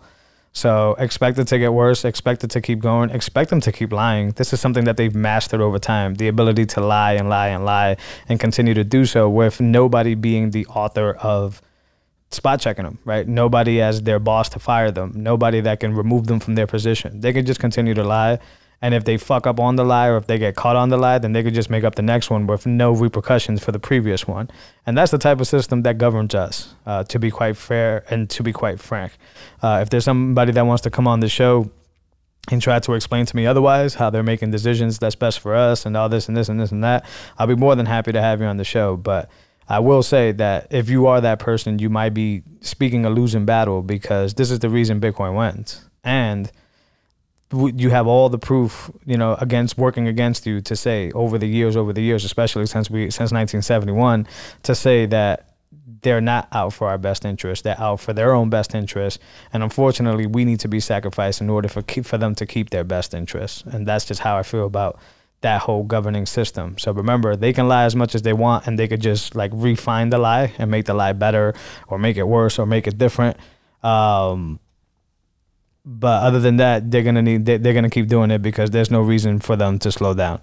So 0.53 0.95
expect 0.99 1.37
it 1.37 1.49
to 1.49 1.59
get 1.59 1.73
worse. 1.73 2.05
Expect 2.05 2.45
it 2.45 2.49
to 2.51 2.61
keep 2.61 2.79
going. 2.79 3.09
Expect 3.09 3.49
them 3.49 3.59
to 3.59 3.73
keep 3.73 3.91
lying. 3.91 4.29
This 4.31 4.53
is 4.53 4.61
something 4.61 4.85
that 4.85 4.95
they've 4.95 5.13
mastered 5.13 5.59
over 5.59 5.77
time: 5.77 6.15
the 6.15 6.29
ability 6.29 6.65
to 6.67 6.81
lie 6.81 7.13
and 7.13 7.27
lie 7.27 7.49
and 7.49 7.65
lie 7.65 7.97
and 8.29 8.39
continue 8.39 8.73
to 8.73 8.85
do 8.85 9.05
so 9.05 9.29
with 9.29 9.59
nobody 9.59 10.15
being 10.15 10.51
the 10.51 10.65
author 10.67 11.11
of 11.15 11.61
spot 12.35 12.59
checking 12.59 12.85
them, 12.85 12.99
right? 13.05 13.27
Nobody 13.27 13.81
as 13.81 14.01
their 14.03 14.19
boss 14.19 14.49
to 14.49 14.59
fire 14.59 14.91
them. 14.91 15.11
Nobody 15.15 15.61
that 15.61 15.79
can 15.79 15.95
remove 15.95 16.27
them 16.27 16.39
from 16.39 16.55
their 16.55 16.67
position. 16.67 17.21
They 17.21 17.33
can 17.33 17.45
just 17.45 17.59
continue 17.59 17.93
to 17.93 18.03
lie. 18.03 18.39
And 18.81 18.93
if 18.93 19.05
they 19.05 19.17
fuck 19.17 19.47
up 19.47 19.59
on 19.59 19.77
the 19.77 19.85
lie 19.85 20.07
or 20.07 20.17
if 20.17 20.27
they 20.27 20.37
get 20.37 20.55
caught 20.55 20.75
on 20.75 20.89
the 20.89 20.97
lie, 20.97 21.17
then 21.17 21.33
they 21.33 21.41
could 21.41 21.53
just 21.53 21.69
make 21.69 21.83
up 21.83 21.95
the 21.95 22.01
next 22.01 22.29
one 22.29 22.45
with 22.45 22.65
no 22.65 22.91
repercussions 22.91 23.63
for 23.63 23.71
the 23.71 23.79
previous 23.79 24.27
one. 24.27 24.49
And 24.85 24.97
that's 24.97 25.11
the 25.11 25.17
type 25.17 25.39
of 25.39 25.47
system 25.47 25.81
that 25.83 25.97
governs 25.97 26.35
us, 26.35 26.75
uh, 26.85 27.03
to 27.05 27.17
be 27.17 27.31
quite 27.31 27.57
fair 27.57 28.03
and 28.09 28.29
to 28.31 28.43
be 28.43 28.51
quite 28.51 28.79
frank. 28.79 29.13
Uh, 29.63 29.79
if 29.81 29.89
there's 29.89 30.03
somebody 30.03 30.51
that 30.51 30.65
wants 30.65 30.83
to 30.83 30.89
come 30.91 31.07
on 31.07 31.19
the 31.19 31.29
show 31.29 31.71
and 32.51 32.61
try 32.61 32.77
to 32.77 32.93
explain 32.93 33.25
to 33.25 33.35
me 33.35 33.47
otherwise 33.47 33.95
how 33.95 34.09
they're 34.09 34.23
making 34.23 34.51
decisions 34.51 34.99
that's 34.99 35.15
best 35.15 35.39
for 35.39 35.55
us 35.55 35.85
and 35.85 35.97
all 35.97 36.09
this 36.09 36.27
and 36.27 36.37
this 36.37 36.49
and 36.49 36.59
this 36.59 36.71
and 36.71 36.83
that, 36.83 37.05
I'll 37.39 37.47
be 37.47 37.55
more 37.55 37.75
than 37.75 37.87
happy 37.87 38.11
to 38.11 38.21
have 38.21 38.39
you 38.41 38.45
on 38.45 38.57
the 38.57 38.63
show. 38.63 38.97
But 38.97 39.31
I 39.67 39.79
will 39.79 40.03
say 40.03 40.31
that 40.33 40.67
if 40.69 40.89
you 40.89 41.07
are 41.07 41.21
that 41.21 41.39
person, 41.39 41.79
you 41.79 41.89
might 41.89 42.13
be 42.13 42.43
speaking 42.61 43.05
a 43.05 43.09
losing 43.09 43.45
battle 43.45 43.81
because 43.81 44.35
this 44.35 44.51
is 44.51 44.59
the 44.59 44.69
reason 44.69 45.01
Bitcoin 45.01 45.35
wins. 45.35 45.83
And 46.03 46.51
you 47.51 47.89
have 47.89 48.07
all 48.07 48.29
the 48.29 48.37
proof, 48.37 48.91
you 49.05 49.17
know, 49.17 49.35
against 49.35 49.77
working 49.77 50.07
against 50.07 50.45
you 50.45 50.61
to 50.61 50.75
say 50.75 51.11
over 51.11 51.37
the 51.37 51.47
years, 51.47 51.75
over 51.75 51.93
the 51.93 52.01
years, 52.01 52.23
especially 52.23 52.65
since 52.65 52.89
we 52.89 53.05
since 53.05 53.31
1971, 53.31 54.27
to 54.63 54.75
say 54.75 55.05
that 55.07 55.55
they're 56.01 56.21
not 56.21 56.47
out 56.51 56.73
for 56.73 56.87
our 56.87 56.97
best 56.97 57.25
interest. 57.25 57.63
They're 57.63 57.79
out 57.79 57.99
for 57.99 58.13
their 58.13 58.33
own 58.33 58.49
best 58.49 58.75
interest, 58.75 59.19
and 59.53 59.63
unfortunately, 59.63 60.27
we 60.27 60.45
need 60.45 60.59
to 60.61 60.67
be 60.67 60.79
sacrificed 60.79 61.41
in 61.41 61.49
order 61.49 61.67
for 61.67 61.81
keep, 61.81 62.05
for 62.05 62.17
them 62.17 62.35
to 62.35 62.45
keep 62.45 62.69
their 62.69 62.83
best 62.83 63.13
interest. 63.13 63.65
And 63.65 63.87
that's 63.87 64.05
just 64.05 64.21
how 64.21 64.37
I 64.37 64.43
feel 64.43 64.65
about 64.65 64.99
that 65.41 65.61
whole 65.61 65.83
governing 65.83 66.25
system. 66.25 66.77
So 66.77 66.91
remember, 66.91 67.35
they 67.35 67.53
can 67.53 67.67
lie 67.67 67.83
as 67.83 67.95
much 67.95 68.15
as 68.15 68.21
they 68.23 68.33
want 68.33 68.67
and 68.67 68.79
they 68.79 68.87
could 68.87 69.01
just 69.01 69.35
like 69.35 69.51
refine 69.53 70.09
the 70.09 70.17
lie 70.17 70.53
and 70.57 70.71
make 70.71 70.85
the 70.85 70.93
lie 70.93 71.13
better 71.13 71.53
or 71.87 71.99
make 71.99 72.17
it 72.17 72.27
worse 72.27 72.57
or 72.57 72.65
make 72.65 72.87
it 72.87 72.97
different. 72.97 73.37
Um, 73.83 74.59
but 75.85 76.23
other 76.23 76.39
than 76.39 76.57
that, 76.57 76.89
they're 76.89 77.03
gonna 77.03 77.21
need 77.21 77.45
they're 77.45 77.73
gonna 77.73 77.91
keep 77.91 78.07
doing 78.07 78.31
it 78.31 78.41
because 78.41 78.71
there's 78.71 78.89
no 78.89 79.01
reason 79.01 79.39
for 79.39 79.55
them 79.55 79.77
to 79.79 79.91
slow 79.91 80.15
down. 80.15 80.41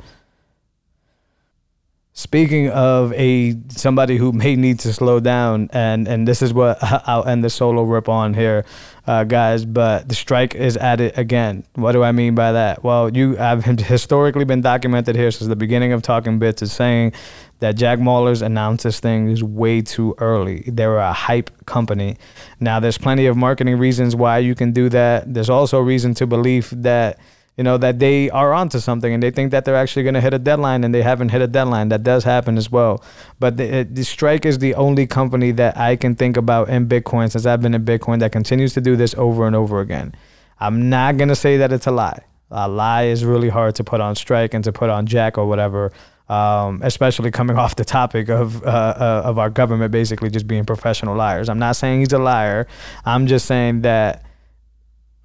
Speaking 2.14 2.68
of 2.68 3.10
a 3.14 3.56
somebody 3.68 4.18
who 4.18 4.32
may 4.32 4.54
need 4.54 4.80
to 4.80 4.92
slow 4.92 5.18
down, 5.18 5.70
and 5.72 6.06
and 6.06 6.28
this 6.28 6.42
is 6.42 6.52
what 6.52 6.76
I'll 7.08 7.26
end 7.26 7.42
the 7.42 7.48
solo 7.48 7.84
rip 7.84 8.06
on 8.06 8.34
here, 8.34 8.66
uh, 9.06 9.24
guys. 9.24 9.64
But 9.64 10.10
the 10.10 10.14
strike 10.14 10.54
is 10.54 10.76
at 10.76 11.00
it 11.00 11.16
again. 11.16 11.64
What 11.74 11.92
do 11.92 12.02
I 12.02 12.12
mean 12.12 12.34
by 12.34 12.52
that? 12.52 12.84
Well, 12.84 13.08
you 13.16 13.36
have 13.36 13.64
historically 13.64 14.44
been 14.44 14.60
documented 14.60 15.16
here 15.16 15.30
since 15.30 15.48
the 15.48 15.56
beginning 15.56 15.94
of 15.94 16.02
Talking 16.02 16.38
Bits 16.38 16.60
is 16.60 16.72
saying 16.72 17.14
that 17.60 17.76
Jack 17.76 17.98
Mallers 17.98 18.42
announces 18.42 19.00
things 19.00 19.42
way 19.42 19.80
too 19.80 20.14
early. 20.18 20.64
They're 20.66 20.98
a 20.98 21.14
hype 21.14 21.64
company. 21.64 22.18
Now, 22.60 22.78
there's 22.78 22.98
plenty 22.98 23.24
of 23.24 23.38
marketing 23.38 23.78
reasons 23.78 24.14
why 24.14 24.38
you 24.38 24.54
can 24.54 24.72
do 24.72 24.90
that. 24.90 25.32
There's 25.32 25.48
also 25.48 25.80
reason 25.80 26.12
to 26.14 26.26
believe 26.26 26.74
that 26.82 27.18
you 27.56 27.64
know 27.64 27.76
that 27.78 27.98
they 27.98 28.30
are 28.30 28.54
onto 28.54 28.78
something 28.78 29.12
and 29.12 29.22
they 29.22 29.30
think 29.30 29.50
that 29.50 29.64
they're 29.64 29.76
actually 29.76 30.02
going 30.02 30.14
to 30.14 30.20
hit 30.20 30.32
a 30.32 30.38
deadline 30.38 30.84
and 30.84 30.94
they 30.94 31.02
haven't 31.02 31.28
hit 31.28 31.42
a 31.42 31.46
deadline. 31.46 31.90
That 31.90 32.02
does 32.02 32.24
happen 32.24 32.56
as 32.56 32.70
well. 32.70 33.04
But 33.38 33.56
the, 33.56 33.86
the, 33.90 34.04
strike 34.04 34.46
is 34.46 34.58
the 34.58 34.74
only 34.74 35.06
company 35.06 35.52
that 35.52 35.76
i 35.76 35.96
can 35.96 36.14
think 36.14 36.36
about 36.36 36.68
in 36.68 36.88
bitcoin 36.88 37.30
since 37.30 37.44
i've 37.46 37.60
been 37.60 37.74
in 37.74 37.84
bitcoin 37.84 38.20
that 38.20 38.32
continues 38.32 38.72
to 38.74 38.80
do 38.80 38.96
this 38.96 39.14
over 39.16 39.46
and 39.46 39.54
over 39.54 39.80
again. 39.80 40.14
I'm 40.60 40.88
not 40.88 41.16
going 41.16 41.28
to 41.28 41.36
say 41.36 41.56
that 41.58 41.72
it's 41.72 41.86
a 41.86 41.90
lie. 41.90 42.20
A 42.50 42.68
lie 42.68 43.04
is 43.04 43.24
really 43.24 43.48
hard 43.48 43.74
to 43.76 43.84
put 43.84 44.00
on 44.00 44.14
strike 44.14 44.54
and 44.54 44.62
to 44.64 44.72
put 44.72 44.90
on 44.90 45.06
jack 45.06 45.38
or 45.38 45.46
whatever 45.46 45.92
um, 46.28 46.80
especially 46.82 47.30
coming 47.30 47.58
off 47.62 47.76
the 47.76 47.84
topic 47.84 48.28
of 48.28 48.64
uh, 48.64 48.66
uh, 48.66 49.22
of 49.24 49.38
our 49.38 49.50
government 49.50 49.92
basically 49.92 50.30
just 50.30 50.46
being 50.46 50.64
professional 50.64 51.14
liars. 51.14 51.48
I'm 51.48 51.58
not 51.58 51.76
saying 51.76 52.00
he's 52.00 52.12
a 52.12 52.18
liar. 52.18 52.66
I'm 53.04 53.26
just 53.26 53.46
saying 53.46 53.82
that 53.82 54.24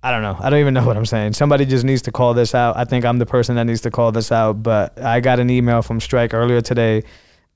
I 0.03 0.12
don't 0.12 0.21
know. 0.21 0.38
I 0.39 0.49
don't 0.49 0.60
even 0.60 0.73
know 0.73 0.86
what 0.86 0.97
I'm 0.97 1.05
saying. 1.05 1.33
Somebody 1.33 1.65
just 1.65 1.83
needs 1.83 2.01
to 2.03 2.12
call 2.12 2.33
this 2.33 2.53
out. 2.55 2.77
I 2.77 2.86
think 2.86 3.05
I'm 3.05 3.17
the 3.17 3.25
person 3.25 3.55
that 3.55 3.63
needs 3.65 3.81
to 3.81 3.91
call 3.91 4.12
this 4.12 4.31
out. 4.31 4.63
But 4.63 4.99
I 4.99 5.19
got 5.19 5.39
an 5.39 5.49
email 5.49 5.81
from 5.81 5.99
Strike 5.99 6.33
earlier 6.33 6.62
today. 6.62 7.03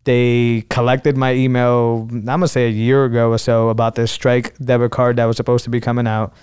They 0.04 0.66
collected 0.70 1.16
my 1.16 1.34
email, 1.34 2.08
I'm 2.10 2.26
going 2.26 2.42
to 2.42 2.48
say 2.48 2.66
a 2.66 2.72
year 2.72 3.06
ago 3.06 3.30
or 3.30 3.38
so, 3.38 3.70
about 3.70 3.94
this 3.94 4.12
Strike 4.12 4.58
debit 4.58 4.92
card 4.92 5.18
that 5.18 5.26
was 5.26 5.38
supposed 5.38 5.64
to 5.66 5.70
be 5.70 5.80
coming 5.80 6.08
out. 6.08 6.34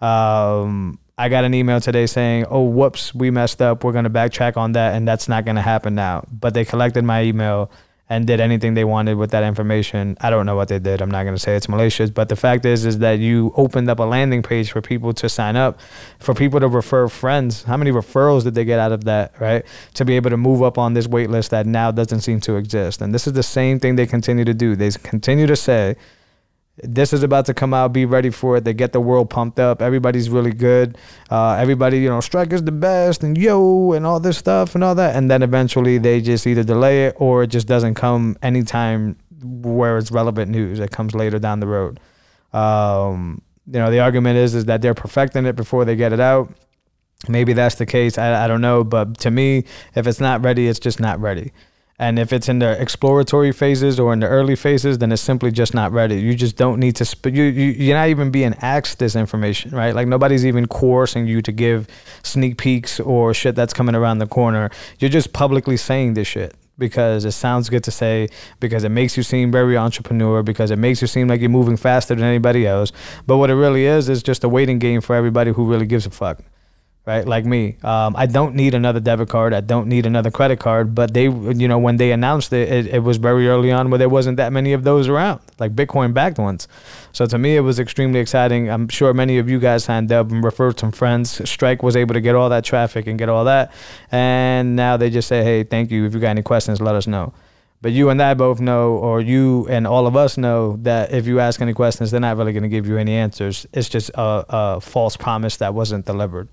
Um, 0.00 1.00
I 1.18 1.28
got 1.28 1.42
an 1.42 1.52
email 1.52 1.80
today 1.80 2.06
saying, 2.06 2.46
oh, 2.48 2.62
whoops, 2.62 3.12
we 3.12 3.32
messed 3.32 3.60
up. 3.60 3.82
We're 3.82 3.90
going 3.90 4.04
to 4.04 4.10
backtrack 4.10 4.56
on 4.56 4.72
that. 4.72 4.94
And 4.94 5.06
that's 5.06 5.28
not 5.28 5.44
going 5.44 5.56
to 5.56 5.62
happen 5.62 5.96
now. 5.96 6.24
But 6.30 6.54
they 6.54 6.64
collected 6.64 7.02
my 7.02 7.24
email 7.24 7.72
and 8.10 8.26
did 8.26 8.40
anything 8.40 8.74
they 8.74 8.84
wanted 8.84 9.16
with 9.16 9.30
that 9.32 9.44
information. 9.44 10.16
I 10.20 10.30
don't 10.30 10.46
know 10.46 10.56
what 10.56 10.68
they 10.68 10.78
did. 10.78 11.02
I'm 11.02 11.10
not 11.10 11.24
going 11.24 11.34
to 11.34 11.40
say 11.40 11.56
it's 11.56 11.68
malicious, 11.68 12.10
but 12.10 12.28
the 12.28 12.36
fact 12.36 12.64
is 12.64 12.86
is 12.86 12.98
that 12.98 13.18
you 13.18 13.52
opened 13.56 13.90
up 13.90 13.98
a 13.98 14.04
landing 14.04 14.42
page 14.42 14.70
for 14.70 14.80
people 14.80 15.12
to 15.14 15.28
sign 15.28 15.56
up, 15.56 15.78
for 16.18 16.34
people 16.34 16.58
to 16.60 16.68
refer 16.68 17.08
friends. 17.08 17.64
How 17.64 17.76
many 17.76 17.90
referrals 17.90 18.44
did 18.44 18.54
they 18.54 18.64
get 18.64 18.78
out 18.78 18.92
of 18.92 19.04
that, 19.04 19.38
right? 19.40 19.64
To 19.94 20.04
be 20.04 20.16
able 20.16 20.30
to 20.30 20.36
move 20.36 20.62
up 20.62 20.78
on 20.78 20.94
this 20.94 21.06
wait 21.06 21.28
list 21.28 21.50
that 21.50 21.66
now 21.66 21.90
doesn't 21.90 22.20
seem 22.20 22.40
to 22.40 22.56
exist. 22.56 23.02
And 23.02 23.14
this 23.14 23.26
is 23.26 23.34
the 23.34 23.42
same 23.42 23.78
thing 23.78 23.96
they 23.96 24.06
continue 24.06 24.44
to 24.44 24.54
do. 24.54 24.74
They 24.74 24.90
continue 24.90 25.46
to 25.46 25.56
say 25.56 25.96
this 26.82 27.12
is 27.12 27.22
about 27.22 27.46
to 27.46 27.54
come 27.54 27.74
out. 27.74 27.92
Be 27.92 28.04
ready 28.04 28.30
for 28.30 28.56
it. 28.56 28.64
They 28.64 28.74
get 28.74 28.92
the 28.92 29.00
world 29.00 29.30
pumped 29.30 29.58
up. 29.58 29.82
Everybody's 29.82 30.30
really 30.30 30.52
good. 30.52 30.96
Uh, 31.30 31.52
everybody, 31.54 31.98
you 31.98 32.08
know, 32.08 32.20
Striker's 32.20 32.62
the 32.62 32.72
best 32.72 33.22
and 33.22 33.36
yo 33.36 33.92
and 33.92 34.06
all 34.06 34.20
this 34.20 34.38
stuff 34.38 34.74
and 34.74 34.84
all 34.84 34.94
that. 34.94 35.16
And 35.16 35.30
then 35.30 35.42
eventually 35.42 35.98
they 35.98 36.20
just 36.20 36.46
either 36.46 36.62
delay 36.62 37.06
it 37.06 37.16
or 37.18 37.42
it 37.42 37.48
just 37.48 37.66
doesn't 37.66 37.94
come 37.94 38.36
anytime 38.42 39.16
where 39.42 39.98
it's 39.98 40.10
relevant 40.10 40.50
news. 40.50 40.78
It 40.78 40.90
comes 40.90 41.14
later 41.14 41.38
down 41.38 41.60
the 41.60 41.66
road. 41.66 42.00
Um, 42.52 43.42
you 43.66 43.78
know, 43.78 43.90
the 43.90 44.00
argument 44.00 44.38
is 44.38 44.54
is 44.54 44.64
that 44.66 44.80
they're 44.80 44.94
perfecting 44.94 45.46
it 45.46 45.56
before 45.56 45.84
they 45.84 45.96
get 45.96 46.12
it 46.12 46.20
out. 46.20 46.52
Maybe 47.28 47.52
that's 47.52 47.74
the 47.74 47.86
case. 47.86 48.16
I, 48.16 48.44
I 48.44 48.48
don't 48.48 48.60
know. 48.60 48.84
But 48.84 49.18
to 49.20 49.30
me, 49.30 49.64
if 49.94 50.06
it's 50.06 50.20
not 50.20 50.42
ready, 50.42 50.68
it's 50.68 50.78
just 50.78 51.00
not 51.00 51.20
ready. 51.20 51.52
And 52.00 52.18
if 52.18 52.32
it's 52.32 52.48
in 52.48 52.60
the 52.60 52.80
exploratory 52.80 53.50
phases 53.50 53.98
or 53.98 54.12
in 54.12 54.20
the 54.20 54.28
early 54.28 54.54
phases, 54.54 54.98
then 54.98 55.10
it's 55.10 55.22
simply 55.22 55.50
just 55.50 55.74
not 55.74 55.90
ready. 55.90 56.20
You 56.20 56.34
just 56.34 56.56
don't 56.56 56.78
need 56.78 56.94
to. 56.96 57.04
Sp- 57.04 57.34
you, 57.34 57.44
you 57.44 57.70
you're 57.72 57.96
not 57.96 58.08
even 58.08 58.30
being 58.30 58.54
asked 58.60 59.00
this 59.00 59.16
information, 59.16 59.72
right? 59.72 59.94
Like 59.94 60.06
nobody's 60.06 60.46
even 60.46 60.66
coercing 60.66 61.26
you 61.26 61.42
to 61.42 61.50
give 61.50 61.88
sneak 62.22 62.56
peeks 62.56 63.00
or 63.00 63.34
shit 63.34 63.56
that's 63.56 63.72
coming 63.72 63.96
around 63.96 64.18
the 64.18 64.28
corner. 64.28 64.70
You're 65.00 65.10
just 65.10 65.32
publicly 65.32 65.76
saying 65.76 66.14
this 66.14 66.28
shit 66.28 66.54
because 66.78 67.24
it 67.24 67.32
sounds 67.32 67.68
good 67.68 67.82
to 67.82 67.90
say, 67.90 68.28
because 68.60 68.84
it 68.84 68.90
makes 68.90 69.16
you 69.16 69.24
seem 69.24 69.50
very 69.50 69.76
entrepreneur, 69.76 70.44
because 70.44 70.70
it 70.70 70.78
makes 70.78 71.00
you 71.00 71.08
seem 71.08 71.26
like 71.26 71.40
you're 71.40 71.50
moving 71.50 71.76
faster 71.76 72.14
than 72.14 72.24
anybody 72.24 72.64
else. 72.64 72.92
But 73.26 73.38
what 73.38 73.50
it 73.50 73.54
really 73.54 73.84
is 73.84 74.08
is 74.08 74.22
just 74.22 74.44
a 74.44 74.48
waiting 74.48 74.78
game 74.78 75.00
for 75.00 75.16
everybody 75.16 75.50
who 75.50 75.68
really 75.68 75.86
gives 75.86 76.06
a 76.06 76.10
fuck 76.10 76.40
right? 77.08 77.26
Like 77.26 77.46
me, 77.46 77.78
um, 77.82 78.14
I 78.16 78.26
don't 78.26 78.54
need 78.54 78.74
another 78.74 79.00
debit 79.00 79.30
card. 79.30 79.54
I 79.54 79.62
don't 79.62 79.88
need 79.88 80.04
another 80.04 80.30
credit 80.30 80.60
card. 80.60 80.94
But 80.94 81.14
they, 81.14 81.22
you 81.22 81.66
know, 81.66 81.78
when 81.78 81.96
they 81.96 82.12
announced 82.12 82.52
it, 82.52 82.70
it, 82.70 82.86
it 82.96 82.98
was 82.98 83.16
very 83.16 83.48
early 83.48 83.72
on 83.72 83.88
where 83.88 83.96
there 83.96 84.10
wasn't 84.10 84.36
that 84.36 84.52
many 84.52 84.74
of 84.74 84.84
those 84.84 85.08
around, 85.08 85.40
like 85.58 85.74
Bitcoin 85.74 86.12
backed 86.12 86.38
ones. 86.38 86.68
So 87.12 87.24
to 87.24 87.38
me, 87.38 87.56
it 87.56 87.60
was 87.60 87.80
extremely 87.80 88.20
exciting. 88.20 88.68
I'm 88.68 88.88
sure 88.88 89.14
many 89.14 89.38
of 89.38 89.48
you 89.48 89.58
guys 89.58 89.84
signed 89.84 90.12
up 90.12 90.30
and 90.30 90.44
referred 90.44 90.78
some 90.78 90.92
friends. 90.92 91.48
Strike 91.48 91.82
was 91.82 91.96
able 91.96 92.12
to 92.12 92.20
get 92.20 92.34
all 92.34 92.50
that 92.50 92.64
traffic 92.64 93.06
and 93.06 93.18
get 93.18 93.30
all 93.30 93.46
that, 93.46 93.72
and 94.12 94.76
now 94.76 94.98
they 94.98 95.08
just 95.08 95.28
say, 95.28 95.42
hey, 95.42 95.64
thank 95.64 95.90
you. 95.90 96.04
If 96.04 96.12
you 96.12 96.20
got 96.20 96.30
any 96.30 96.42
questions, 96.42 96.78
let 96.78 96.94
us 96.94 97.06
know. 97.06 97.32
But 97.80 97.92
you 97.92 98.10
and 98.10 98.20
I 98.20 98.34
both 98.34 98.60
know, 98.60 98.96
or 98.96 99.20
you 99.22 99.66
and 99.70 99.86
all 99.86 100.06
of 100.06 100.16
us 100.16 100.36
know, 100.36 100.76
that 100.82 101.12
if 101.12 101.26
you 101.26 101.40
ask 101.40 101.62
any 101.62 101.72
questions, 101.72 102.10
they're 102.10 102.20
not 102.20 102.36
really 102.36 102.52
going 102.52 102.64
to 102.64 102.68
give 102.68 102.86
you 102.86 102.98
any 102.98 103.14
answers. 103.14 103.66
It's 103.72 103.88
just 103.88 104.10
a, 104.10 104.44
a 104.48 104.80
false 104.80 105.16
promise 105.16 105.56
that 105.58 105.74
wasn't 105.74 106.04
delivered. 106.04 106.48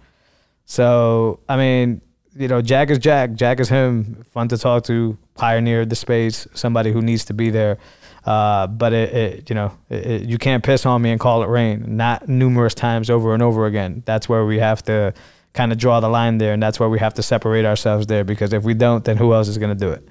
So 0.66 1.40
I 1.48 1.58
mean, 1.58 2.02
you 2.36 2.48
know, 2.48 2.62
Jack 2.62 2.90
is 2.90 3.00
Jack. 3.00 3.34
Jack 3.34 3.60
is 3.60 3.70
him. 3.70 4.24
Fun 4.32 4.48
to 4.50 4.58
talk 4.58 4.84
to. 4.86 5.18
Pioneered 5.36 5.90
the 5.90 5.96
space. 5.96 6.48
Somebody 6.54 6.92
who 6.92 7.02
needs 7.02 7.26
to 7.26 7.34
be 7.34 7.50
there. 7.50 7.78
Uh, 8.26 8.66
but 8.68 8.92
it, 8.92 9.14
it, 9.14 9.50
you 9.50 9.56
know, 9.56 9.78
it, 9.90 10.06
it, 10.06 10.22
you 10.24 10.38
can't 10.38 10.64
piss 10.64 10.86
on 10.86 11.02
me 11.02 11.12
and 11.12 11.20
call 11.20 11.44
it 11.44 11.48
rain. 11.48 11.96
Not 11.96 12.28
numerous 12.28 12.74
times 12.74 13.10
over 13.10 13.34
and 13.34 13.44
over 13.44 13.68
again. 13.68 14.02
That's 14.06 14.28
where 14.28 14.46
we 14.46 14.58
have 14.60 14.82
to 14.84 15.14
kind 15.54 15.72
of 15.72 15.78
draw 15.78 16.00
the 16.00 16.10
line 16.10 16.40
there, 16.40 16.52
and 16.54 16.62
that's 16.62 16.80
where 16.80 16.90
we 16.90 17.00
have 17.00 17.14
to 17.14 17.24
separate 17.24 17.66
ourselves 17.66 18.08
there. 18.08 18.24
Because 18.24 18.52
if 18.52 18.64
we 18.64 18.74
don't, 18.74 19.04
then 19.06 19.18
who 19.18 19.34
else 19.34 19.48
is 19.48 19.58
going 19.58 19.78
to 19.78 19.80
do 19.80 19.92
it? 19.92 20.08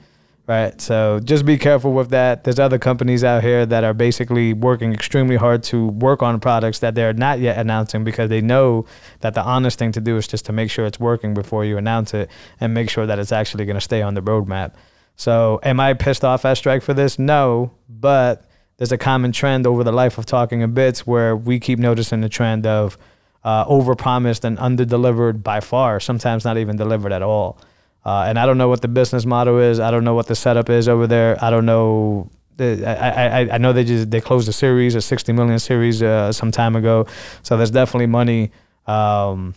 Right? 0.46 0.78
So 0.80 1.20
just 1.20 1.46
be 1.46 1.56
careful 1.56 1.92
with 1.92 2.10
that. 2.10 2.44
There's 2.44 2.58
other 2.58 2.78
companies 2.78 3.24
out 3.24 3.42
here 3.42 3.64
that 3.64 3.82
are 3.82 3.94
basically 3.94 4.52
working 4.52 4.92
extremely 4.92 5.36
hard 5.36 5.62
to 5.64 5.86
work 5.88 6.22
on 6.22 6.38
products 6.38 6.80
that 6.80 6.94
they're 6.94 7.14
not 7.14 7.38
yet 7.38 7.58
announcing 7.58 8.04
because 8.04 8.28
they 8.28 8.40
know 8.40 8.84
that 9.20 9.34
the 9.34 9.42
honest 9.42 9.78
thing 9.78 9.92
to 9.92 10.00
do 10.00 10.16
is 10.16 10.26
just 10.26 10.44
to 10.46 10.52
make 10.52 10.70
sure 10.70 10.84
it's 10.84 11.00
working 11.00 11.32
before 11.32 11.64
you 11.64 11.78
announce 11.78 12.12
it 12.12 12.30
and 12.60 12.74
make 12.74 12.90
sure 12.90 13.06
that 13.06 13.18
it's 13.18 13.32
actually 13.32 13.64
going 13.64 13.76
to 13.76 13.80
stay 13.80 14.02
on 14.02 14.14
the 14.14 14.22
roadmap. 14.22 14.74
So 15.16 15.60
am 15.62 15.80
I 15.80 15.94
pissed 15.94 16.24
off 16.24 16.44
at 16.44 16.54
Strike 16.58 16.82
for 16.82 16.92
this? 16.92 17.18
No, 17.18 17.70
but 17.88 18.44
there's 18.76 18.92
a 18.92 18.98
common 18.98 19.32
trend 19.32 19.66
over 19.66 19.84
the 19.84 19.92
life 19.92 20.18
of 20.18 20.26
talking 20.26 20.60
in 20.60 20.74
bits 20.74 21.06
where 21.06 21.36
we 21.36 21.58
keep 21.60 21.78
noticing 21.78 22.20
the 22.20 22.28
trend 22.28 22.66
of 22.66 22.98
uh, 23.44 23.64
overpromised 23.66 24.44
and 24.44 24.58
underdelivered 24.58 25.42
by 25.42 25.60
far, 25.60 26.00
sometimes 26.00 26.44
not 26.44 26.58
even 26.58 26.76
delivered 26.76 27.12
at 27.12 27.22
all. 27.22 27.58
Uh, 28.04 28.24
and 28.28 28.38
I 28.38 28.46
don't 28.46 28.58
know 28.58 28.68
what 28.68 28.82
the 28.82 28.88
business 28.88 29.24
model 29.24 29.58
is. 29.58 29.80
I 29.80 29.90
don't 29.90 30.04
know 30.04 30.14
what 30.14 30.26
the 30.26 30.34
setup 30.34 30.68
is 30.68 30.88
over 30.88 31.06
there. 31.06 31.42
I 31.42 31.50
don't 31.50 31.64
know. 31.64 32.30
I, 32.58 32.84
I, 32.84 33.54
I 33.54 33.58
know 33.58 33.72
they 33.72 33.84
just 33.84 34.10
they 34.10 34.20
closed 34.20 34.48
a 34.48 34.52
series, 34.52 34.94
a 34.94 35.00
60 35.00 35.32
million 35.32 35.58
series, 35.58 36.02
uh, 36.02 36.30
some 36.32 36.50
time 36.50 36.76
ago. 36.76 37.06
So 37.42 37.56
there's 37.56 37.70
definitely 37.70 38.06
money. 38.06 38.52
Um, 38.86 39.54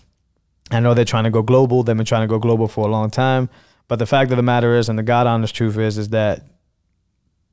I 0.72 0.80
know 0.80 0.94
they're 0.94 1.06
trying 1.06 1.26
to 1.26 1.30
go 1.30 1.42
global. 1.42 1.84
They've 1.84 1.96
been 1.96 2.06
trying 2.06 2.24
to 2.24 2.28
go 2.28 2.40
global 2.40 2.68
for 2.68 2.88
a 2.88 2.92
long 2.92 3.10
time. 3.10 3.50
But 3.88 4.00
the 4.00 4.06
fact 4.06 4.32
of 4.32 4.38
the 4.38 4.44
matter 4.44 4.76
is, 4.76 4.90
and 4.90 4.98
the 4.98 5.04
God 5.04 5.28
honest 5.28 5.56
truth 5.56 5.78
is, 5.78 5.98
is 5.98 6.10
that 6.10 6.44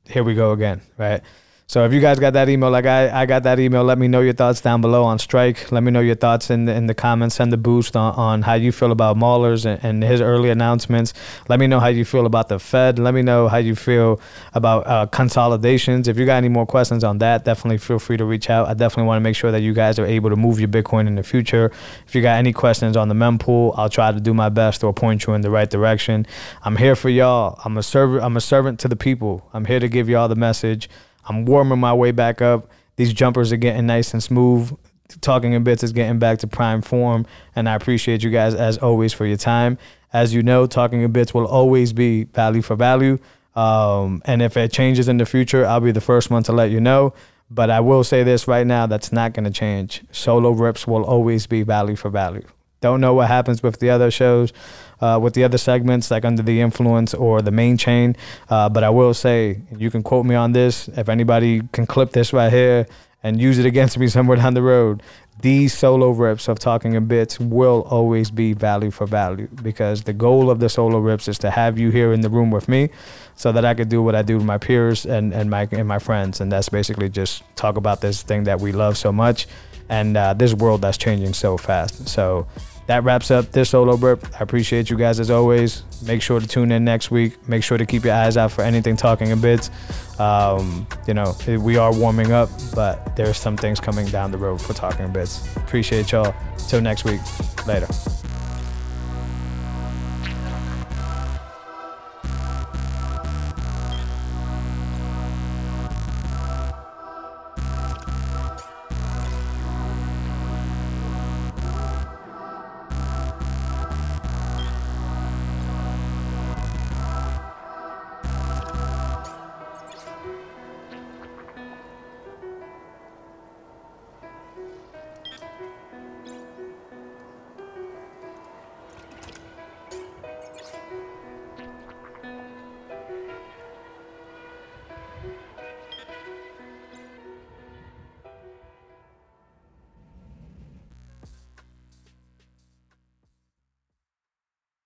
here 0.05 0.23
we 0.23 0.33
go 0.33 0.51
again, 0.51 0.81
right? 0.97 1.21
So 1.67 1.83
if 1.83 1.91
you 1.91 1.99
guys 1.99 2.19
got 2.19 2.33
that 2.33 2.47
email, 2.47 2.69
like 2.69 2.85
I, 2.85 3.23
I 3.23 3.25
got 3.25 3.41
that 3.43 3.59
email, 3.59 3.83
let 3.83 3.97
me 3.97 4.07
know 4.07 4.21
your 4.21 4.33
thoughts 4.33 4.61
down 4.61 4.81
below 4.81 5.03
on 5.03 5.17
Strike. 5.17 5.71
Let 5.71 5.81
me 5.81 5.89
know 5.89 5.99
your 5.99 6.15
thoughts 6.15 6.51
in 6.51 6.65
the, 6.65 6.75
in 6.75 6.85
the 6.85 6.93
comments. 6.93 7.39
and 7.39 7.51
the 7.51 7.57
boost 7.57 7.95
on, 7.95 8.13
on 8.13 8.41
how 8.43 8.53
you 8.53 8.71
feel 8.71 8.91
about 8.91 9.17
Mallers 9.17 9.65
and, 9.65 9.83
and 9.83 10.03
his 10.03 10.21
early 10.21 10.51
announcements. 10.51 11.13
Let 11.49 11.59
me 11.59 11.65
know 11.65 11.79
how 11.79 11.87
you 11.87 12.05
feel 12.05 12.27
about 12.27 12.49
the 12.49 12.59
Fed. 12.59 12.99
Let 12.99 13.15
me 13.15 13.23
know 13.23 13.47
how 13.47 13.57
you 13.57 13.73
feel 13.73 14.21
about 14.53 14.85
uh, 14.85 15.07
consolidations. 15.07 16.07
If 16.07 16.19
you 16.19 16.27
got 16.27 16.37
any 16.37 16.49
more 16.49 16.67
questions 16.67 17.03
on 17.03 17.17
that, 17.17 17.45
definitely 17.45 17.79
feel 17.79 17.97
free 17.97 18.17
to 18.17 18.25
reach 18.25 18.51
out. 18.51 18.67
I 18.67 18.75
definitely 18.75 19.07
want 19.07 19.17
to 19.17 19.23
make 19.23 19.35
sure 19.35 19.51
that 19.51 19.61
you 19.61 19.73
guys 19.73 19.97
are 19.97 20.05
able 20.05 20.29
to 20.29 20.35
move 20.35 20.59
your 20.59 20.69
Bitcoin 20.69 21.07
in 21.07 21.15
the 21.15 21.23
future. 21.23 21.71
If 22.07 22.13
you 22.13 22.21
got 22.21 22.37
any 22.37 22.53
questions 22.53 22.95
on 22.95 23.09
the 23.09 23.15
mempool, 23.15 23.73
I'll 23.75 23.89
try 23.89 24.11
to 24.11 24.19
do 24.19 24.35
my 24.35 24.49
best 24.49 24.81
to 24.81 24.93
point 24.93 25.25
you 25.25 25.33
in 25.33 25.41
the 25.41 25.49
right 25.49 25.69
direction. 25.69 26.27
I'm 26.61 26.75
here 26.75 26.95
for 26.95 27.09
y'all. 27.09 27.59
I'm 27.65 27.75
a 27.75 27.83
servant. 27.83 28.23
I'm 28.23 28.37
a 28.37 28.41
servant 28.41 28.79
to 28.81 28.87
the 28.87 28.95
people. 28.95 29.49
I'm 29.51 29.65
here 29.65 29.79
to 29.79 29.87
give 29.87 30.07
y'all 30.07 30.27
the 30.27 30.35
message. 30.35 30.89
I'm 31.25 31.45
warming 31.45 31.79
my 31.79 31.93
way 31.93 32.11
back 32.11 32.41
up. 32.41 32.69
These 32.95 33.13
jumpers 33.13 33.51
are 33.51 33.57
getting 33.57 33.85
nice 33.85 34.13
and 34.13 34.23
smooth. 34.23 34.75
Talking 35.21 35.53
in 35.53 35.63
bits 35.63 35.83
is 35.83 35.91
getting 35.91 36.19
back 36.19 36.39
to 36.39 36.47
prime 36.47 36.81
form, 36.81 37.25
and 37.55 37.69
I 37.69 37.75
appreciate 37.75 38.23
you 38.23 38.31
guys 38.31 38.55
as 38.55 38.77
always 38.77 39.13
for 39.13 39.25
your 39.25 39.37
time. 39.37 39.77
As 40.11 40.33
you 40.33 40.41
know, 40.41 40.65
talking 40.65 41.01
in 41.01 41.11
bits 41.11 41.33
will 41.33 41.45
always 41.45 41.93
be 41.93 42.23
value 42.23 42.61
for 42.61 42.75
value. 42.75 43.19
Um, 43.55 44.21
and 44.25 44.41
if 44.41 44.57
it 44.57 44.71
changes 44.71 45.07
in 45.07 45.17
the 45.17 45.25
future, 45.25 45.65
I'll 45.65 45.79
be 45.79 45.91
the 45.91 46.01
first 46.01 46.29
one 46.29 46.43
to 46.43 46.51
let 46.51 46.71
you 46.71 46.81
know. 46.81 47.13
But 47.49 47.69
I 47.69 47.79
will 47.79 48.03
say 48.03 48.23
this 48.23 48.47
right 48.47 48.65
now 48.65 48.87
that's 48.87 49.11
not 49.11 49.33
going 49.33 49.45
to 49.45 49.51
change. 49.51 50.03
Solo 50.11 50.51
rips 50.51 50.87
will 50.87 51.03
always 51.03 51.47
be 51.47 51.63
value 51.63 51.95
for 51.95 52.09
value. 52.09 52.45
Don't 52.81 53.01
know 53.01 53.13
what 53.13 53.27
happens 53.27 53.63
with 53.63 53.79
the 53.79 53.89
other 53.89 54.11
shows 54.11 54.53
uh, 55.01 55.19
with 55.21 55.33
the 55.33 55.43
other 55.43 55.57
segments, 55.57 56.11
like 56.11 56.25
under 56.25 56.43
the 56.43 56.61
influence 56.61 57.13
or 57.13 57.41
the 57.41 57.51
main 57.51 57.77
chain. 57.77 58.15
Uh, 58.49 58.69
but 58.69 58.83
I 58.83 58.89
will 58.89 59.13
say, 59.13 59.61
you 59.77 59.91
can 59.91 60.03
quote 60.03 60.25
me 60.25 60.35
on 60.35 60.51
this. 60.51 60.87
If 60.89 61.09
anybody 61.09 61.61
can 61.71 61.85
clip 61.85 62.11
this 62.11 62.33
right 62.33 62.51
here 62.51 62.87
and 63.23 63.39
use 63.39 63.57
it 63.57 63.65
against 63.65 63.97
me 63.97 64.07
somewhere 64.15 64.37
down 64.37 64.53
the 64.53 64.61
road, 64.61 65.01
these 65.41 65.73
solo 65.77 66.11
rips 66.11 66.47
of 66.47 66.59
talking 66.59 66.93
in 66.93 67.07
bits 67.07 67.39
will 67.39 67.85
always 67.89 68.31
be 68.31 68.53
value 68.53 68.89
for 68.89 69.05
value 69.05 69.47
because 69.61 70.03
the 70.03 70.13
goal 70.13 70.49
of 70.49 70.59
the 70.59 70.69
solo 70.69 70.97
rips 70.97 71.27
is 71.27 71.37
to 71.39 71.51
have 71.51 71.77
you 71.77 71.89
here 71.89 72.13
in 72.13 72.21
the 72.21 72.29
room 72.29 72.51
with 72.51 72.69
me 72.69 72.89
so 73.35 73.51
that 73.51 73.65
I 73.65 73.73
could 73.73 73.89
do 73.89 74.01
what 74.01 74.15
I 74.15 74.21
do 74.21 74.37
with 74.37 74.45
my 74.45 74.57
peers 74.57 75.05
and, 75.05 75.33
and 75.33 75.49
my 75.49 75.67
and 75.73 75.89
my 75.89 75.99
friends 75.99 76.39
and 76.39 76.49
that's 76.49 76.69
basically 76.69 77.09
just 77.09 77.43
talk 77.57 77.75
about 77.75 77.99
this 77.99 78.23
thing 78.23 78.45
that 78.45 78.61
we 78.61 78.71
love 78.71 78.97
so 78.97 79.11
much 79.11 79.45
and 79.89 80.17
uh, 80.17 80.33
this 80.33 80.53
world 80.53 80.81
that's 80.81 80.97
changing 80.97 81.33
so 81.33 81.57
fast 81.57 82.07
so 82.07 82.47
that 82.87 83.03
wraps 83.03 83.31
up 83.31 83.51
this 83.51 83.71
solo 83.71 83.97
burp. 83.97 84.23
I 84.39 84.43
appreciate 84.43 84.89
you 84.89 84.97
guys 84.97 85.19
as 85.19 85.31
always. 85.31 85.83
Make 86.05 86.21
sure 86.21 86.39
to 86.39 86.47
tune 86.47 86.71
in 86.71 86.83
next 86.83 87.09
week. 87.09 87.47
Make 87.47 87.63
sure 87.63 87.77
to 87.77 87.85
keep 87.85 88.03
your 88.03 88.13
eyes 88.13 88.37
out 88.37 88.51
for 88.51 88.63
anything 88.63 88.95
talking 88.95 89.31
a 89.31 89.35
bit. 89.35 89.69
Um, 90.19 90.87
you 91.07 91.13
know, 91.13 91.35
we 91.47 91.77
are 91.77 91.93
warming 91.93 92.31
up, 92.31 92.49
but 92.73 93.15
there's 93.15 93.37
some 93.37 93.57
things 93.57 93.79
coming 93.79 94.05
down 94.07 94.31
the 94.31 94.37
road 94.37 94.61
for 94.61 94.73
talking 94.73 95.05
a 95.05 95.09
bits. 95.09 95.55
Appreciate 95.57 96.11
y'all. 96.11 96.35
Till 96.69 96.81
next 96.81 97.05
week. 97.05 97.21
Later. 97.67 97.87